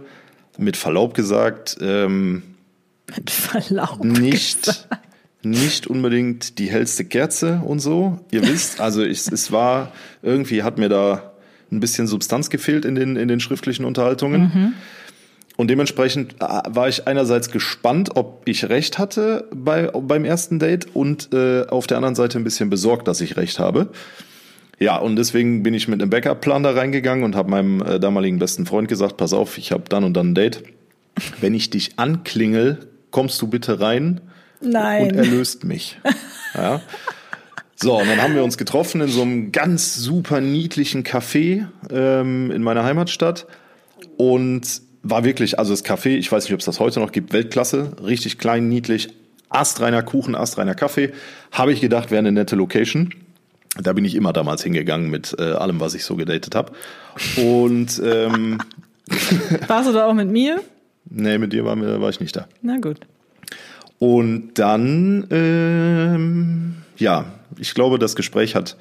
[0.58, 2.44] mit Verlaub gesagt ähm,
[3.16, 4.04] Mit Verlaub.
[4.04, 4.88] nicht,
[5.46, 8.20] nicht unbedingt die hellste Kerze und so.
[8.32, 11.34] Ihr wisst, also ich, es war, irgendwie hat mir da
[11.72, 14.76] ein bisschen Substanz gefehlt in den, in den schriftlichen Unterhaltungen.
[15.58, 20.88] Und dementsprechend äh, war ich einerseits gespannt, ob ich recht hatte bei, beim ersten Date
[20.94, 23.90] und äh, auf der anderen Seite ein bisschen besorgt, dass ich recht habe.
[24.80, 28.40] Ja, und deswegen bin ich mit einem Backup-Plan da reingegangen und habe meinem äh, damaligen
[28.40, 30.64] besten Freund gesagt, pass auf, ich habe dann und dann ein Date.
[31.40, 34.20] Wenn ich dich anklingel, kommst du bitte rein
[34.66, 35.12] Nein.
[35.12, 35.98] und erlöst mich.
[36.54, 36.80] Ja.
[37.76, 42.50] So, und dann haben wir uns getroffen in so einem ganz super niedlichen Café ähm,
[42.52, 43.46] in meiner Heimatstadt
[44.16, 47.34] und war wirklich, also das Café, ich weiß nicht, ob es das heute noch gibt,
[47.34, 49.10] Weltklasse, richtig klein, niedlich,
[49.50, 51.12] astreiner Kuchen, astreiner Kaffee.
[51.52, 53.14] Habe ich gedacht, wäre eine nette Location.
[53.78, 56.72] Da bin ich immer damals hingegangen mit äh, allem, was ich so gedatet habe.
[57.36, 58.60] Und ähm,
[59.68, 60.62] Warst du da auch mit mir?
[61.10, 62.48] nee, mit dir war, war ich nicht da.
[62.62, 63.02] Na gut.
[64.00, 67.26] Und dann, ähm, ja,
[67.58, 68.76] ich glaube, das Gespräch hat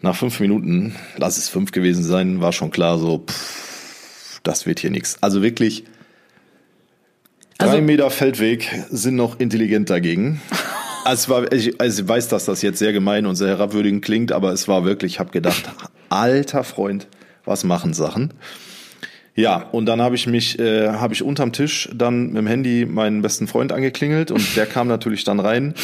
[0.00, 4.80] nach fünf Minuten, lass es fünf gewesen sein, war schon klar, so, pff, das wird
[4.80, 5.18] hier nichts.
[5.22, 5.84] Also wirklich,
[7.58, 10.40] drei Also- Meter Feldweg sind noch intelligent dagegen.
[11.04, 14.04] Also es war, ich, also ich weiß, dass das jetzt sehr gemein und sehr herabwürdigend
[14.04, 15.70] klingt, aber es war wirklich, ich habe gedacht,
[16.08, 17.08] alter Freund,
[17.44, 18.32] was machen Sachen?
[19.38, 22.86] Ja, und dann habe ich mich, äh, habe ich unterm Tisch dann mit dem Handy
[22.86, 25.74] meinen besten Freund angeklingelt und der kam natürlich dann rein.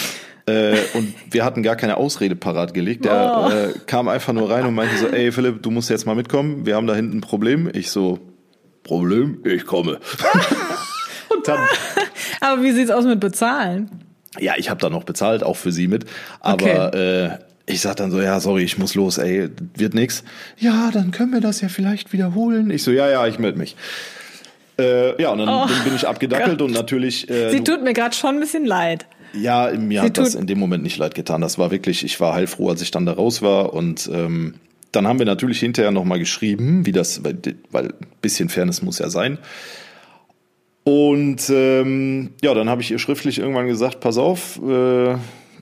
[0.46, 3.04] Äh, und wir hatten gar keine Ausrede parat gelegt.
[3.04, 3.50] Der Oh.
[3.50, 6.66] äh, kam einfach nur rein und meinte so, ey Philipp, du musst jetzt mal mitkommen,
[6.66, 7.70] wir haben da hinten ein Problem.
[7.72, 8.18] Ich so,
[8.82, 9.38] Problem?
[9.44, 10.00] Ich komme.
[11.30, 11.60] und dann,
[12.40, 13.88] Aber wie sieht's aus mit Bezahlen?
[14.40, 16.06] ja, ich habe da noch bezahlt, auch für sie mit.
[16.40, 20.22] Aber äh, ich sag dann so, ja, sorry, ich muss los, ey, wird nix.
[20.58, 22.70] Ja, dann können wir das ja vielleicht wiederholen.
[22.70, 23.74] Ich so, ja, ja, ich melde mich.
[24.78, 26.62] Äh, ja, und dann, Oh, dann bin ich abgedackelt Gott.
[26.68, 27.30] und natürlich.
[27.30, 29.06] Äh, Sie tut mir gerade schon ein bisschen leid.
[29.32, 31.40] ja, mir Sie hat das in dem Moment nicht leid getan.
[31.40, 33.72] Das war wirklich, ich war heilfroh, als ich dann da raus war.
[33.72, 34.54] Und ähm,
[34.92, 37.38] dann haben wir natürlich hinterher nochmal geschrieben, wie das, weil,
[37.70, 39.38] weil ein bisschen Fairness muss ja sein.
[40.84, 45.14] Und ähm, ja, dann habe ich ihr schriftlich irgendwann gesagt, pass auf, äh,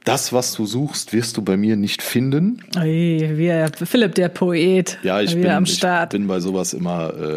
[0.05, 2.63] das, was du suchst, wirst du bei mir nicht finden.
[2.77, 4.99] Ui, wie er, Philipp, der Poet.
[5.03, 6.11] Ja, ich bin, am ich Start.
[6.11, 7.37] bin bei sowas immer äh,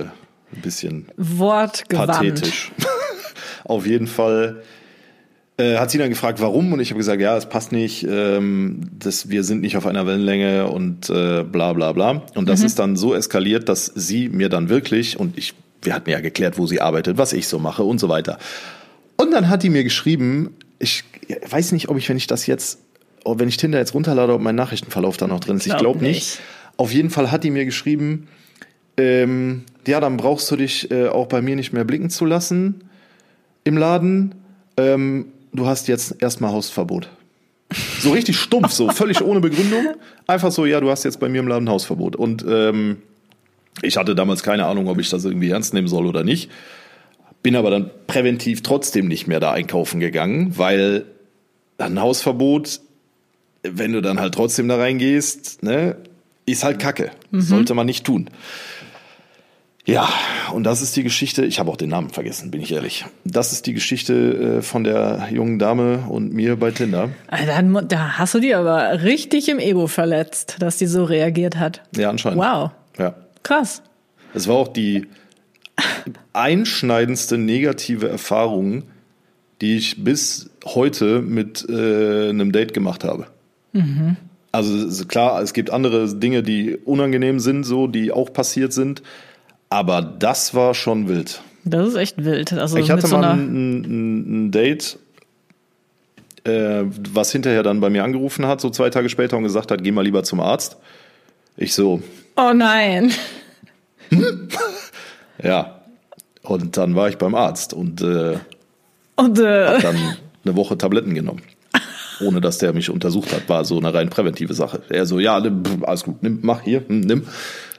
[0.55, 2.11] ein bisschen Wortgewandt.
[2.11, 2.71] pathetisch.
[3.65, 4.63] Auf jeden Fall
[5.57, 8.89] äh, hat sie dann gefragt, warum, und ich habe gesagt, ja, es passt nicht, ähm,
[8.97, 12.23] das, wir sind nicht auf einer Wellenlänge und äh, bla bla bla.
[12.35, 16.09] Und das ist dann so eskaliert, dass sie mir dann wirklich, und ich, wir hatten
[16.09, 18.37] ja geklärt, wo sie arbeitet, was ich so mache und so weiter.
[19.17, 21.05] Und dann hat die mir geschrieben, ich
[21.49, 22.79] weiß nicht, ob ich, wenn ich das jetzt,
[23.25, 25.65] wenn ich Tinder jetzt runterlade, ob mein Nachrichtenverlauf da noch drin ist.
[25.65, 26.15] Ich Glaub glaube nicht.
[26.15, 26.39] nicht.
[26.77, 28.27] Auf jeden Fall hat die mir geschrieben,
[28.97, 32.83] ähm, ja, dann brauchst du dich äh, auch bei mir nicht mehr blicken zu lassen
[33.63, 34.35] im Laden.
[34.77, 37.09] Ähm, du hast jetzt erstmal Hausverbot.
[37.99, 39.95] So richtig stumpf, so völlig ohne Begründung.
[40.27, 42.15] Einfach so, ja, du hast jetzt bei mir im Laden Hausverbot.
[42.15, 42.97] Und ähm,
[43.81, 46.49] ich hatte damals keine Ahnung, ob ich das irgendwie ernst nehmen soll oder nicht.
[47.43, 51.05] Bin aber dann präventiv trotzdem nicht mehr da einkaufen gegangen, weil
[51.77, 52.79] ein Hausverbot,
[53.63, 55.97] wenn du dann halt trotzdem da reingehst, ne,
[56.45, 57.11] ist halt Kacke.
[57.31, 58.29] Sollte man nicht tun.
[59.87, 60.09] Ja,
[60.51, 63.05] und das ist die Geschichte, ich habe auch den Namen vergessen, bin ich ehrlich.
[63.23, 67.11] Das ist die Geschichte äh, von der jungen Dame und mir bei Tinder.
[67.29, 71.57] Dann, mu- da hast du die aber richtig im Ego verletzt, dass die so reagiert
[71.57, 71.83] hat.
[71.95, 72.39] Ja, anscheinend.
[72.39, 73.13] Wow, Ja.
[73.43, 73.83] krass.
[74.33, 75.05] Es war auch die
[76.33, 78.83] einschneidendste negative Erfahrung,
[79.61, 83.27] die ich bis heute mit äh, einem Date gemacht habe.
[84.51, 88.71] Also es ist klar, es gibt andere Dinge, die unangenehm sind, so die auch passiert
[88.73, 89.03] sind,
[89.69, 91.41] aber das war schon wild.
[91.65, 92.53] Das ist echt wild.
[92.53, 94.97] Also Ich hatte so mal ein, ein, ein Date,
[96.45, 99.83] äh, was hinterher dann bei mir angerufen hat, so zwei Tage später und gesagt hat,
[99.83, 100.77] geh mal lieber zum Arzt.
[101.57, 102.01] Ich so,
[102.37, 103.11] Oh nein.
[105.43, 105.81] ja.
[106.43, 108.37] Und dann war ich beim Arzt und äh,
[109.15, 111.41] Und äh, dann eine Woche Tabletten genommen.
[112.21, 114.81] Ohne dass der mich untersucht hat, war so eine rein präventive Sache.
[114.89, 117.27] Er so, ja, nimm, alles gut, nimm, mach hier, hm, nimm.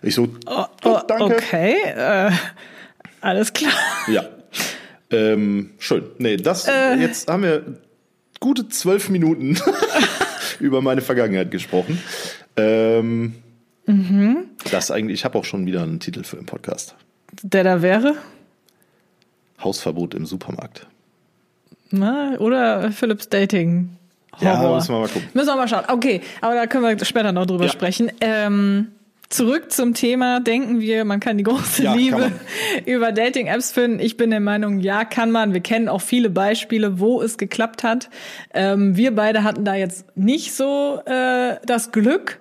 [0.03, 1.25] Ich so, oh, gut, danke.
[1.37, 2.31] okay, äh,
[3.23, 3.73] alles klar.
[4.09, 4.25] Ja.
[5.11, 6.05] Ähm, schön.
[6.19, 6.97] Nee, das, Äh.
[6.97, 7.79] jetzt haben wir
[8.41, 9.57] gute zwölf Minuten
[10.61, 11.99] über meine Vergangenheit gesprochen.
[12.57, 13.35] Ähm,
[13.89, 14.47] Mhm.
[14.73, 16.97] Das eigentlich, ich habe auch schon wieder einen Titel für den Podcast.
[17.43, 18.17] Der da wäre?
[19.63, 20.89] Hausverbot im Supermarkt.
[21.91, 23.91] Na, oder Philips Dating.
[24.41, 24.77] Ja, Horror.
[24.77, 25.29] müssen wir mal gucken.
[25.35, 25.85] Müssen wir mal schauen.
[25.89, 27.71] Okay, aber da können wir später noch drüber Ja.
[27.71, 28.11] sprechen.
[28.21, 28.89] Ähm,
[29.29, 32.31] Zurück zum Thema, denken wir, man kann die große Ja, Liebe
[32.87, 33.99] über Dating-Apps finden.
[33.99, 35.53] Ich bin der Meinung, ja, kann man.
[35.53, 38.09] Wir kennen auch viele Beispiele, wo es geklappt hat.
[38.55, 42.39] Ähm, wir beide hatten da jetzt nicht so äh, das Glück.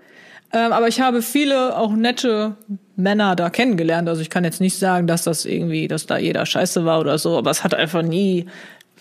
[0.53, 2.55] Ähm, aber ich habe viele auch nette
[2.95, 4.07] Männer da kennengelernt.
[4.07, 7.17] Also ich kann jetzt nicht sagen, dass das irgendwie, dass da jeder scheiße war oder
[7.17, 8.45] so, aber es hat einfach nie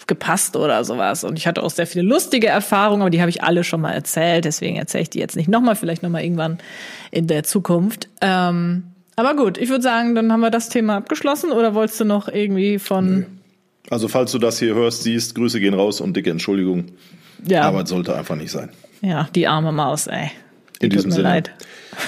[0.07, 1.25] gepasst oder sowas.
[1.25, 3.93] Und ich hatte auch sehr viele lustige Erfahrungen, aber die habe ich alle schon mal
[3.93, 4.45] erzählt.
[4.45, 6.59] Deswegen erzähle ich die jetzt nicht nochmal, vielleicht nochmal irgendwann
[7.11, 8.09] in der Zukunft.
[8.21, 8.85] Ähm,
[9.17, 11.53] aber gut, ich würde sagen, dann haben wir das Thema abgeschlossen.
[11.53, 13.27] Oder wolltest du noch irgendwie von...
[13.91, 16.87] Also falls du das hier hörst, siehst, Grüße gehen raus und dicke Entschuldigung.
[17.47, 18.71] Ja, es sollte einfach nicht sein.
[19.03, 20.31] ja, die arme Maus, ey.
[20.81, 21.29] In Tut diesem mir Sinne.
[21.29, 21.51] leid.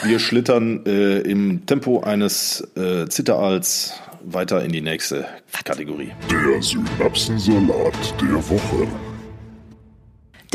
[0.02, 5.26] Wir schlittern äh, im Tempo eines äh, Zitterals weiter in die nächste
[5.64, 6.12] Kategorie.
[6.30, 9.15] Der Synapsensalat der Woche.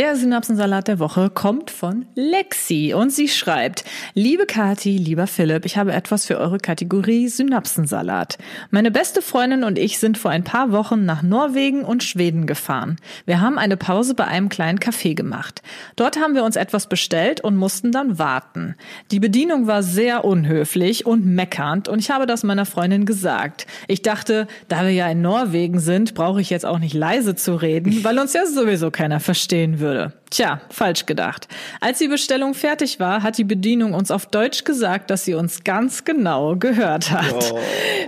[0.01, 3.83] Der Synapsensalat der Woche kommt von Lexi und sie schreibt,
[4.15, 8.39] liebe Kati, lieber Philipp, ich habe etwas für eure Kategorie Synapsensalat.
[8.71, 12.95] Meine beste Freundin und ich sind vor ein paar Wochen nach Norwegen und Schweden gefahren.
[13.27, 15.61] Wir haben eine Pause bei einem kleinen Café gemacht.
[15.97, 18.73] Dort haben wir uns etwas bestellt und mussten dann warten.
[19.11, 23.67] Die Bedienung war sehr unhöflich und meckernd und ich habe das meiner Freundin gesagt.
[23.87, 27.53] Ich dachte, da wir ja in Norwegen sind, brauche ich jetzt auch nicht leise zu
[27.53, 30.13] reden, weil uns ja sowieso keiner verstehen würde.
[30.29, 31.49] Tja, falsch gedacht.
[31.81, 35.65] Als die Bestellung fertig war, hat die Bedienung uns auf Deutsch gesagt, dass sie uns
[35.65, 37.53] ganz genau gehört hat.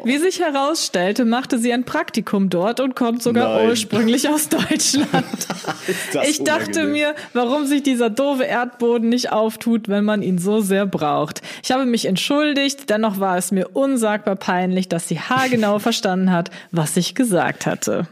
[0.05, 3.69] Wie sich herausstellte, machte sie ein Praktikum dort und kommt sogar Nein.
[3.69, 5.11] ursprünglich aus Deutschland.
[6.25, 6.91] ich dachte unangenehm.
[6.91, 11.41] mir, warum sich dieser doofe Erdboden nicht auftut, wenn man ihn so sehr braucht.
[11.61, 16.51] Ich habe mich entschuldigt, dennoch war es mir unsagbar peinlich, dass sie haargenau verstanden hat,
[16.71, 18.07] was ich gesagt hatte.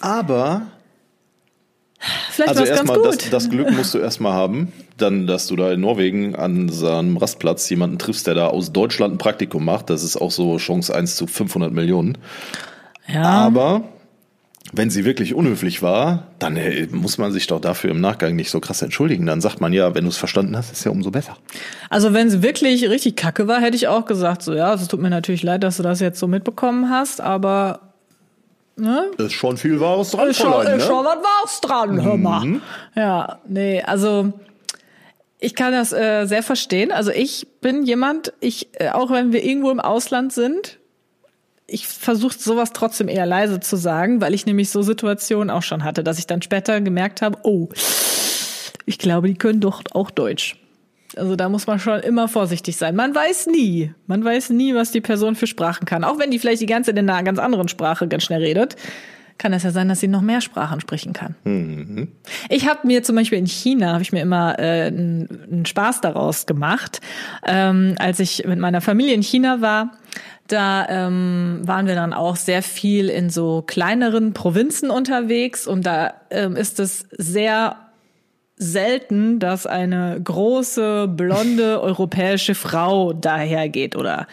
[0.00, 0.62] Aber,
[2.30, 5.80] Vielleicht also erstmal, das, das Glück musst du erstmal haben, dann, dass du da in
[5.80, 9.90] Norwegen an so einem Rastplatz jemanden triffst, der da aus Deutschland ein Praktikum macht.
[9.90, 12.18] Das ist auch so Chance 1 zu 500 Millionen.
[13.08, 13.22] ja.
[13.22, 13.84] Aber
[14.72, 18.50] wenn sie wirklich unhöflich war, dann äh, muss man sich doch dafür im Nachgang nicht
[18.50, 19.24] so krass entschuldigen.
[19.26, 21.36] Dann sagt man ja, wenn du es verstanden hast, ist ja umso besser.
[21.88, 25.00] Also wenn sie wirklich richtig kacke war, hätte ich auch gesagt, so ja, es tut
[25.00, 27.85] mir natürlich leid, dass du das jetzt so mitbekommen hast, aber
[28.76, 29.10] ne?
[29.18, 30.88] Ist schon viel Wahres dran, Ist schon, Fräulein, ist ne?
[30.88, 32.60] schon was war's dran, hör mal.
[32.94, 34.32] Ja, nee, also
[35.38, 36.92] ich kann das äh, sehr verstehen.
[36.92, 40.78] Also ich bin jemand, ich äh, auch wenn wir irgendwo im Ausland sind,
[41.66, 45.84] ich versuche sowas trotzdem eher leise zu sagen, weil ich nämlich so Situationen auch schon
[45.84, 47.68] hatte, dass ich dann später gemerkt habe, oh,
[48.86, 50.56] ich glaube, die können doch auch Deutsch.
[51.14, 52.96] Also da muss man schon immer vorsichtig sein.
[52.96, 56.04] Man weiß nie, man weiß nie, was die Person für Sprachen kann.
[56.04, 58.76] Auch wenn die vielleicht die ganze in einer ganz anderen Sprache ganz schnell redet,
[59.38, 61.34] kann es ja sein, dass sie noch mehr Sprachen sprechen kann.
[62.48, 66.00] Ich habe mir zum Beispiel in China habe ich mir immer äh, einen, einen Spaß
[66.00, 67.00] daraus gemacht,
[67.46, 69.92] ähm, als ich mit meiner Familie in China war.
[70.48, 76.14] Da ähm, waren wir dann auch sehr viel in so kleineren Provinzen unterwegs und da
[76.30, 77.85] ähm, ist es sehr
[78.56, 84.26] selten, dass eine große, blonde europäische Frau dahergeht oder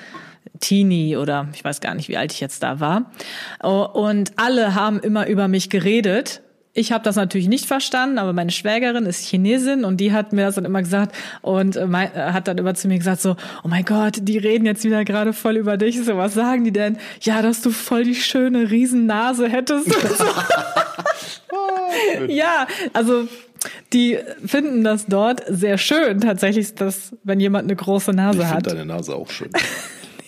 [0.59, 3.11] Teenie oder ich weiß gar nicht, wie alt ich jetzt da war.
[3.61, 6.41] Oh, Und alle haben immer über mich geredet.
[6.75, 10.45] Ich habe das natürlich nicht verstanden, aber meine Schwägerin ist Chinesin und die hat mir
[10.45, 13.35] das dann immer gesagt und äh, mein, äh, hat dann immer zu mir gesagt so,
[13.63, 16.03] oh mein Gott, die reden jetzt wieder gerade voll über dich.
[16.03, 16.97] So, was sagen die denn?
[17.21, 19.87] Ja, dass du voll die schöne Riesennase hättest.
[22.27, 23.27] Ja, also
[23.93, 26.21] die finden das dort sehr schön.
[26.21, 28.65] Tatsächlich ist das, wenn jemand eine große Nase Ich hat.
[28.65, 29.49] finde deine Nase auch schön.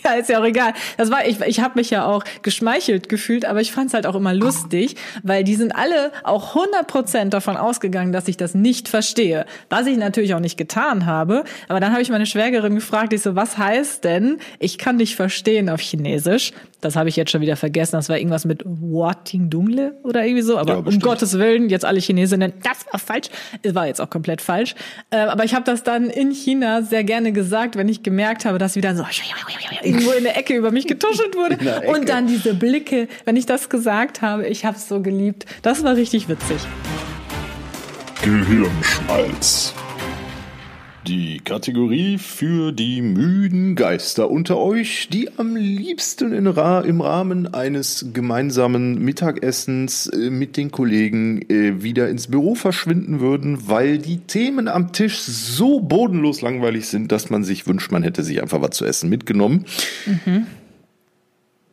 [0.06, 0.74] Ja, ist ja auch egal.
[0.98, 1.42] Das war ich.
[1.42, 4.98] Ich habe mich ja auch geschmeichelt gefühlt, aber ich fand es halt auch immer lustig,
[5.24, 9.48] weil die sind alle auch 100% davon ausgegangen, dass ich das nicht verstehe.
[9.70, 11.44] Was ich natürlich auch nicht getan habe.
[11.70, 15.16] Aber dann habe ich meine Schwägerin gefragt, ich so, was heißt denn, ich kann dich
[15.16, 16.52] verstehen auf Chinesisch?
[16.86, 17.94] Das habe ich jetzt schon wieder vergessen.
[17.94, 20.58] Das war irgendwas mit Wating Dungle oder irgendwie so.
[20.58, 21.00] Aber Ja, um.
[21.00, 23.30] Gottes Willen, jetzt alle Chinesinnen, das war falsch.
[23.64, 24.76] Es war jetzt auch komplett falsch.
[25.10, 28.60] Äh, aber ich habe das dann in China sehr gerne gesagt, wenn ich gemerkt habe,
[28.60, 29.04] dass wieder so
[29.84, 31.58] irgendwo in der Ecke über mich getuschelt wurde.
[31.88, 35.46] Und dann diese Blicke, wenn ich das gesagt habe, ich habe es so geliebt.
[35.64, 36.58] Das war richtig witzig.
[38.22, 39.74] Gehirnschmalz.
[41.08, 47.54] Die Kategorie für die müden Geister unter euch, die am liebsten in Ra im Rahmen
[47.54, 54.18] eines gemeinsamen Mittagessens äh, mit den Kollegen äh, wieder ins Büro verschwinden würden, weil die
[54.18, 58.62] Themen am Tisch so bodenlos langweilig sind, dass man sich wünscht, man hätte sich einfach
[58.62, 59.66] was zu essen mitgenommen.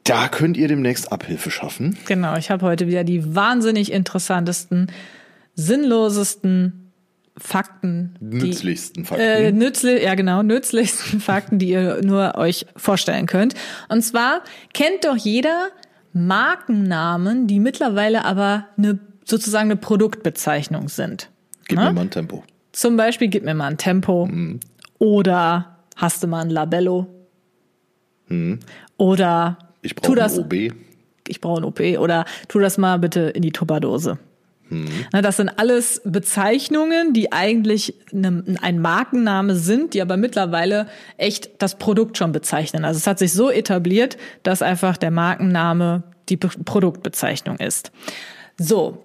[0.05, 1.97] Da könnt ihr demnächst Abhilfe schaffen.
[2.05, 4.88] Genau, ich habe heute wieder die wahnsinnig interessantesten,
[5.55, 6.82] sinnlosesten
[7.37, 8.14] Fakten.
[8.21, 9.24] die- Nützlichsten Fakten.
[9.24, 13.55] Äh, nützli ja, genau, nützlichsten Fakten, die ihr nur euch vorstellen könnt.
[13.89, 14.43] Und zwar
[14.74, 15.68] kennt doch jeder
[16.12, 21.30] Markennamen, die mittlerweile aber eine, sozusagen eine Produktbezeichnung sind.
[21.68, 21.87] Gib ne?
[21.87, 22.45] mir mal ein Tempo.
[22.72, 24.28] Zum Beispiel, gib mir mal ein Tempo.
[24.99, 27.07] Oder hast du mal ein Labello?
[28.97, 30.72] Oder Ich brauche ein OB.
[31.28, 31.80] ich brauche ein OP.
[31.99, 34.18] Oder tu das mal bitte in die Tupperdose.
[35.12, 41.51] Na, das sind alles Bezeichnungen, die eigentlich ne, ein Markenname sind, die aber mittlerweile echt
[41.59, 42.85] das Produkt schon bezeichnen.
[42.85, 47.93] Also es hat sich so etabliert, dass einfach der Markenname die Be Produktbezeichnung ist.
[48.59, 49.05] So,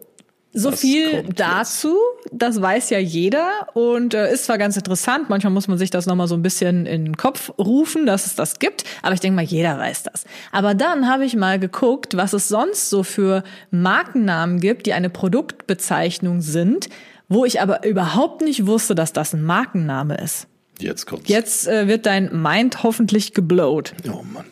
[0.57, 1.39] so Was viel kommt jetzt?
[1.39, 1.95] dazu.
[2.31, 5.29] Das weiß ja jeder und äh, ist zwar ganz interessant.
[5.29, 8.35] Manchmal muss man sich das nochmal so ein bisschen in den Kopf rufen, dass es
[8.35, 8.83] das gibt.
[9.01, 10.25] Aber ich denke mal, jeder weiß das.
[10.51, 15.09] Aber dann habe ich mal geguckt, was es sonst so für Markennamen gibt, die eine
[15.09, 16.89] Produktbezeichnung sind,
[17.29, 20.47] wo ich aber überhaupt nicht wusste, dass das ein Markenname ist.
[20.79, 21.29] Jetzt kommt's.
[21.29, 23.93] Jetzt äh, wird dein Mind hoffentlich geblowt.
[24.07, 24.45] Oh Mann.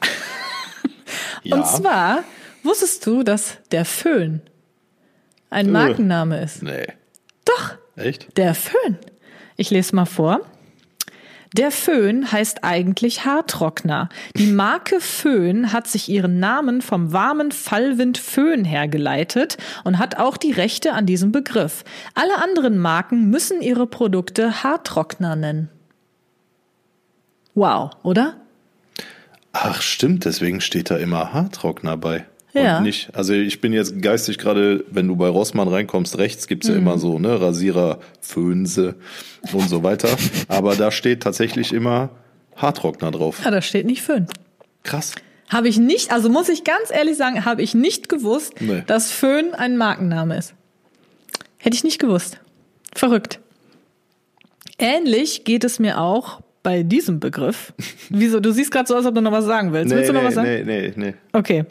[1.43, 1.55] ja.
[1.55, 2.23] Und zwar
[2.63, 4.41] wusstest du, dass der Föhn
[5.55, 6.61] ein Markenname ist?
[6.61, 6.87] Nee.
[7.45, 7.75] Doch.
[7.95, 8.37] Echt?
[8.37, 8.97] Der Föhn.
[9.55, 10.41] Ich lese mal vor.
[11.53, 14.09] Der Föhn heißt eigentlich Haartrockner.
[14.35, 20.35] Die Marke Föhn hat sich ihren Namen vom warmen Fallwind Föhn hergeleitet und hat auch
[20.35, 21.85] die Rechte an diesem Begriff.
[22.13, 25.69] Alle anderen Marken müssen ihre Produkte Haartrockner nennen.
[27.53, 28.35] Wow, oder?
[29.53, 32.25] Ach, stimmt, deswegen steht da immer Haartrockner bei.
[32.63, 32.77] Ja.
[32.77, 36.67] Und nicht, also ich bin jetzt geistig gerade, wenn du bei Rossmann reinkommst, rechts gibt's
[36.67, 36.73] Mhm.
[36.73, 38.95] ja immer so, ne, Rasierer, Föhnse
[39.53, 40.09] und so weiter.
[40.47, 42.09] Aber da steht tatsächlich immer
[42.55, 43.41] Haartrockner drauf.
[43.43, 44.27] Ja, da steht nicht Föhn.
[44.83, 45.13] Krass.
[45.49, 48.83] Habe ich nicht, also muss ich ganz ehrlich sagen, habe ich nicht gewusst, Nee.
[48.87, 50.53] dass Föhn ein Markenname ist.
[51.57, 52.39] Hätte ich nicht gewusst.
[52.95, 53.39] Verrückt.
[54.77, 57.73] Ähnlich geht es mir auch bei diesem Begriff.
[58.09, 58.39] Wieso?
[58.39, 59.93] Du siehst gerade so aus, als ob du noch was sagen willst.
[59.93, 60.49] Willst du noch was sagen?
[60.49, 61.13] nee, nee, nee.
[61.31, 61.65] Okay.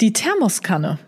[0.00, 0.98] Die Thermoskanne.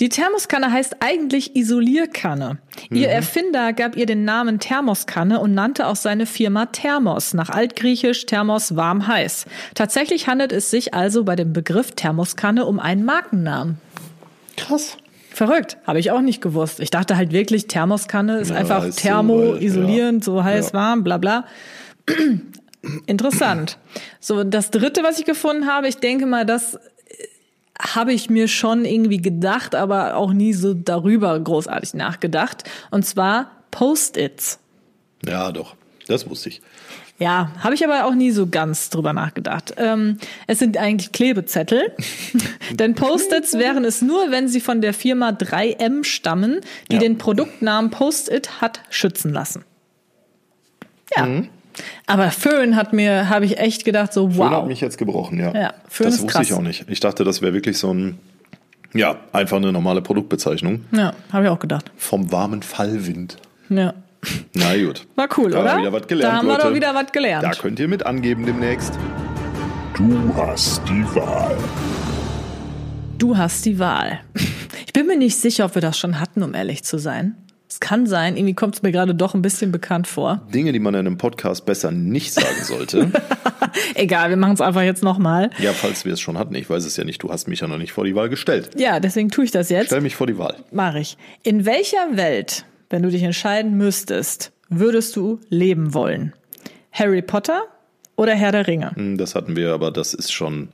[0.00, 2.58] Die Thermoskanne heißt eigentlich Isolierkanne.
[2.90, 8.26] Ihr Erfinder gab ihr den Namen Thermoskanne und nannte auch seine Firma Thermos, nach altgriechisch
[8.26, 9.46] Thermos warm heiß.
[9.74, 13.78] Tatsächlich handelt es sich also bei dem Begriff Thermoskanne um einen Markennamen.
[14.56, 14.96] Krass.
[15.30, 16.80] Verrückt, habe ich auch nicht gewusst.
[16.80, 20.68] Ich dachte halt wirklich, Thermoskanne ist Ja, einfach ist so, Thermo, weil- isolierend, so heiß,
[20.68, 20.72] Ja.
[20.74, 21.44] warm, bla bla.
[23.06, 23.78] Interessant.
[24.20, 26.78] So, das dritte, was ich gefunden habe, ich denke mal, das
[27.80, 32.64] habe ich mir schon irgendwie gedacht, aber auch nie so darüber großartig nachgedacht.
[32.90, 34.58] Und zwar Post-its.
[35.24, 35.74] Ja, doch.
[36.06, 36.60] Das wusste ich.
[37.20, 39.74] Ja, habe ich aber auch nie so ganz drüber nachgedacht.
[39.76, 41.92] Ähm, es sind eigentlich Klebezettel.
[42.72, 46.60] Denn Post-its wären es nur, wenn sie von der Firma 3M stammen,
[46.90, 47.00] die Ja.
[47.00, 49.64] den Produktnamen Post-it hat schützen lassen.
[51.16, 51.26] Ja.
[52.06, 54.66] Aber Föhn hat mir, habe ich echt gedacht, so Föhn hat wow.
[54.66, 55.52] mich jetzt gebrochen, ja.
[55.54, 56.58] Ja, Föhn das ist wusste ich krass.
[56.58, 56.84] auch nicht.
[56.88, 58.18] Ich dachte, das wäre wirklich so ein,
[58.94, 60.84] ja, einfach eine normale Produktbezeichnung.
[60.92, 61.90] Ja, habe ich auch gedacht.
[61.96, 63.36] Vom warmen Fallwind.
[63.68, 63.94] Ja.
[64.54, 65.06] Na gut.
[65.14, 65.70] War cool, Da oder?
[65.72, 66.58] haben wir wieder was gelernt, da haben Leute.
[66.64, 67.44] wir doch wieder was gelernt.
[67.44, 68.92] Da könnt ihr mit angeben demnächst.
[69.96, 71.56] Du hast die Wahl.
[73.18, 74.20] Du hast die Wahl.
[74.86, 77.36] Ich bin mir nicht sicher, ob wir das schon hatten, um ehrlich zu sein.
[77.80, 80.42] Es kann sein, irgendwie kommt es mir gerade doch ein bisschen bekannt vor.
[80.52, 83.12] Dinge, die man in einem Podcast besser nicht sagen sollte.
[83.94, 85.50] Egal, wir machen es einfach jetzt nochmal.
[85.60, 86.56] ja, falls wir es schon hatten.
[86.56, 87.22] Ich weiß es ja nicht.
[87.22, 88.70] Du hast mich ja noch nicht vor die Wahl gestellt.
[88.76, 89.86] Ja, deswegen tue ich das jetzt.
[89.86, 90.56] Stell mich vor die Wahl.
[90.72, 91.16] Mach ich.
[91.44, 96.32] In welcher Welt, wenn du dich entscheiden müsstest, würdest du leben wollen?
[96.90, 97.62] Harry Potter
[98.16, 98.90] oder Herr der Ringe?
[98.96, 100.70] Hm, Das hatten wir, aber das ist schon.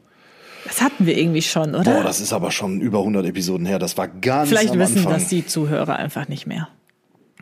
[0.64, 1.92] Das hatten wir irgendwie schon, oder?
[1.96, 3.78] Boah, das ist aber schon über 100 Episoden her.
[3.78, 5.12] Das war ganz Vielleicht am wissen Anfang.
[5.12, 6.68] das die Zuhörer einfach nicht mehr.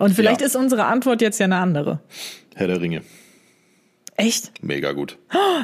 [0.03, 0.47] Und vielleicht Ja.
[0.47, 2.01] ist unsere Antwort jetzt ja eine andere.
[2.55, 3.03] Herr der Ringe.
[4.17, 4.53] Echt?
[4.63, 5.17] Mega gut.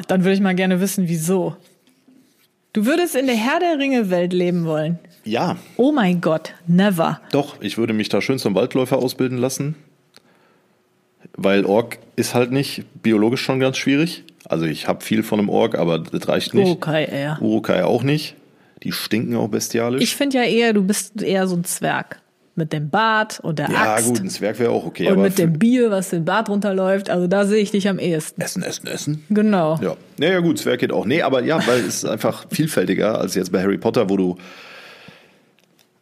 [0.07, 1.55] Dann würde ich mal gerne wissen, wieso.
[2.73, 4.99] Du würdest in der Herr der Ringe Welt leben wollen.
[5.25, 7.19] Ja, Oh mein Gott, never.
[7.31, 7.61] doch.
[7.61, 9.75] Ich würde mich da schön zum Waldläufer ausbilden lassen.
[11.33, 14.23] Weil Ork ist halt nicht biologisch schon ganz schwierig.
[14.45, 16.69] Also ich habe viel von einem Ork, aber das reicht nicht.
[16.69, 17.37] Okay, eher.
[17.41, 18.35] Urukai auch nicht.
[18.83, 20.01] Die stinken auch bestialisch.
[20.01, 22.21] Ich finde ja eher, du bist eher so ein Zwerg.
[22.59, 24.07] Mit dem Bart und der ja, Axt.
[24.07, 25.09] gut, ein Zwerg wäre auch okay.
[25.09, 27.09] und mit dem Bier, was den Bart runterläuft.
[27.09, 28.41] Also da sehe ich dich am ehesten.
[28.41, 29.25] Essen, Essen, Essen.
[29.29, 29.79] Genau.
[29.81, 29.95] Ja.
[30.17, 31.05] Naja, gut, Zwerg geht auch.
[31.05, 34.37] Nee, aber ja, weil es ist einfach vielfältiger als jetzt bei Harry Potter, wo du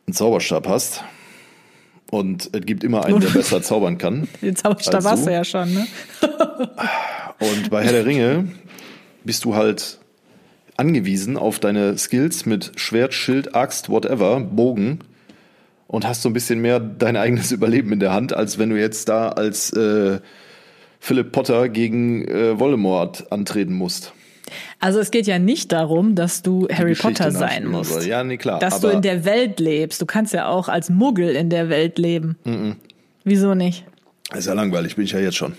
[0.08, 1.03] einen Zauberstab hast.
[2.10, 4.28] Und es gibt immer einen, der besser zaubern kann.
[4.41, 5.26] Den Zauberstab als hast du.
[5.28, 5.88] du ja schon, ne?
[7.39, 8.47] Und bei Herr der Ringe
[9.24, 9.99] bist du halt
[10.78, 14.99] angewiesen auf deine Skills mit Schwert, Schild, Axt, whatever, Bogen.
[15.88, 18.79] Und hast so ein bisschen mehr dein eigenes Überleben in der Hand, als wenn du
[18.79, 20.19] jetzt da als äh,
[20.99, 24.13] Philipp Potter gegen äh, Voldemort antreten musst.
[24.79, 27.91] Also es geht ja nicht darum, dass du Harry Potter sein musst.
[27.91, 28.05] soll.
[28.05, 28.59] Ja, nee, klar.
[28.59, 30.01] Dass du in der Welt lebst.
[30.01, 32.38] Du kannst ja auch als Muggel in der Welt leben.
[33.23, 33.85] Wieso nicht?
[34.35, 35.53] ist ja langweilig, bin ich ja jetzt schon.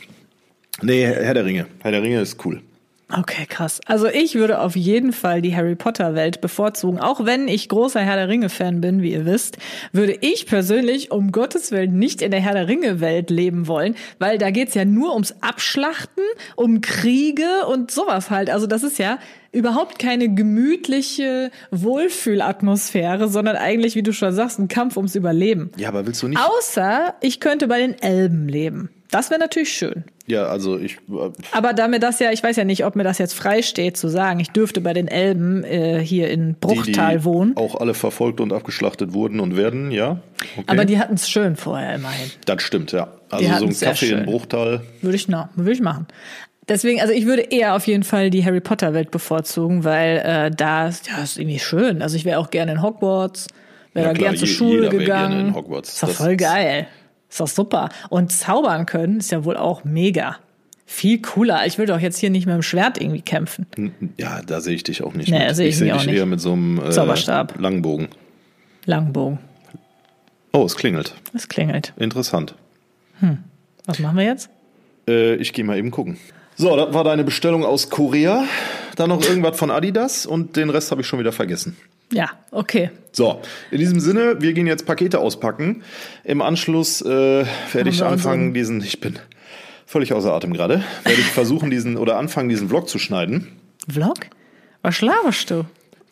[0.82, 1.66] Nee, Herr der Ringe.
[1.80, 2.62] Herr der Ringe ist cool.
[3.10, 3.80] Okay, krass.
[3.86, 7.00] Also ich würde auf jeden Fall die Harry Potter Welt bevorzugen.
[7.00, 9.56] Auch wenn ich großer Herr der Ringe Fan bin, wie ihr wisst,
[9.92, 13.96] würde ich persönlich um Gottes Willen nicht in der Herr der Ringe Welt leben wollen,
[14.18, 16.22] weil da geht's ja nur ums Abschlachten,
[16.54, 18.50] um Kriege und sowas halt.
[18.50, 19.18] Also das ist ja
[19.52, 25.70] überhaupt keine gemütliche Wohlfühlatmosphäre, sondern eigentlich, wie du schon sagst, ein Kampf ums Überleben.
[25.78, 26.40] Ja, aber willst du nicht?
[26.40, 28.90] Außer ich könnte bei den Elben leben.
[29.10, 30.04] Das wäre natürlich schön.
[30.26, 30.96] Ja, also ich.
[31.08, 33.62] äh, Aber da mir das ja, ich weiß ja nicht, ob mir das jetzt frei
[33.62, 37.56] steht zu sagen, ich dürfte bei den Elben äh, hier in Die, Bruchtal die wohnen.
[37.56, 40.20] auch alle verfolgt und abgeschlachtet wurden und werden, ja.
[40.56, 40.64] Okay.
[40.66, 42.30] Aber die hatten es schön vorher immerhin.
[42.44, 43.08] das stimmt, ja.
[43.30, 44.82] Also Die so ein Kaffee in Bruchtal.
[45.00, 46.06] Würde ich noch, würde ich machen.
[46.68, 50.50] Deswegen, also ich würde eher auf jeden Fall die Harry Potter Welt bevorzugen, weil äh,
[50.54, 52.02] da ist, ja, ist irgendwie schön.
[52.02, 53.46] Also ich wäre auch gerne in Hogwarts,
[53.94, 55.06] wäre Ja, da klar, gern zur Schule gegangen.
[55.32, 55.94] gerne in Hogwarts.
[55.94, 56.80] Ist doch Das voll geil.
[56.82, 56.88] Ist
[57.36, 57.90] doch super.
[58.08, 60.36] Und zaubern können ist ja wohl auch mega.
[60.86, 61.66] Viel cooler.
[61.66, 63.66] Ich will doch jetzt hier nicht mit dem Schwert irgendwie kämpfen.
[64.16, 65.30] Ja, da sehe ich dich auch nicht.
[65.30, 65.56] Nee, mit.
[65.56, 66.16] sehe ich ich sehe dich nicht.
[66.16, 67.58] eher mit so einem äh, Zauberstab.
[67.60, 68.08] Langbogen.
[68.86, 69.38] Langbogen.
[70.52, 71.14] Oh, es klingelt.
[71.34, 71.92] Es klingelt.
[71.98, 72.54] Interessant.
[73.84, 74.48] Was machen wir jetzt?
[75.06, 76.18] Äh, ich gehe mal eben gucken.
[76.56, 78.44] So, das war deine Bestellung aus Korea.
[78.96, 81.76] Dann noch irgendwas von Adidas und den Rest habe ich schon wieder vergessen.
[82.12, 82.90] Ja, okay.
[83.12, 83.40] So,
[83.70, 85.82] in diesem Sinne, wir gehen jetzt Pakete auspacken.
[86.24, 89.18] Im Anschluss äh, werde ich anfangen, diesen, ich bin
[89.86, 93.48] völlig außer Atem gerade, werde ich versuchen, diesen oder anfangen, diesen Vlog zu schneiden.
[93.90, 94.18] Vlog?
[94.82, 95.64] Was schlaferst du?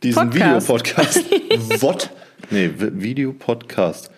[0.02, 1.30] Diesen Podcast.
[1.30, 1.30] Videopodcast.
[1.82, 2.10] What?
[2.50, 4.10] Nee, Videopodcast.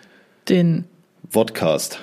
[0.48, 0.84] Den
[1.30, 2.00] Vodcast.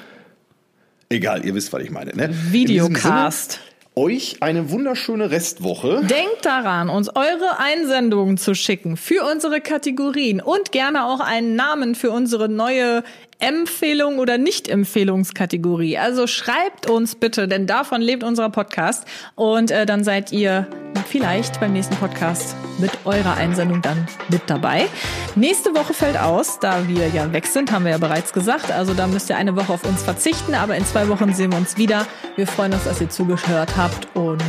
[1.09, 2.15] Egal, ihr wisst, was ich meine.
[2.15, 2.29] Ne?
[2.51, 3.59] Videocast.
[3.97, 6.01] Euch eine wunderschöne Restwoche.
[6.01, 11.95] Denkt daran, uns eure Einsendungen zu schicken für unsere Kategorien und gerne auch einen Namen
[11.95, 13.05] für unsere neue
[13.39, 15.97] Empfehlung oder Nicht-Empfehlungskategorie.
[15.97, 19.05] Also schreibt uns bitte, denn davon lebt unser Podcast.
[19.35, 20.67] Und äh, dann seid ihr
[21.07, 24.87] vielleicht beim nächsten Podcast mit eurer Einsendung dann mit dabei.
[25.35, 28.71] Nächste Woche fällt aus, da wir ja weg sind, haben wir ja bereits gesagt.
[28.71, 31.57] Also da müsst ihr eine Woche auf uns verzichten, aber in zwei Wochen sehen wir
[31.57, 32.05] uns wieder.
[32.35, 34.43] Wir freuen uns, dass ihr zugehört habt und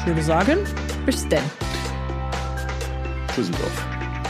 [0.00, 0.58] ich würde sagen,
[1.06, 1.42] bis denn.
[3.36, 3.86] Düsseldorf.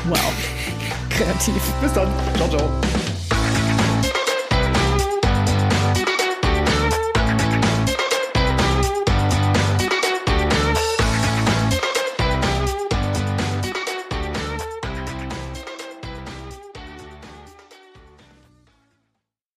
[0.08, 0.18] Wow.
[1.10, 1.62] Kreativ.
[1.80, 2.08] Bis dann.
[2.36, 2.99] Ciao, ciao.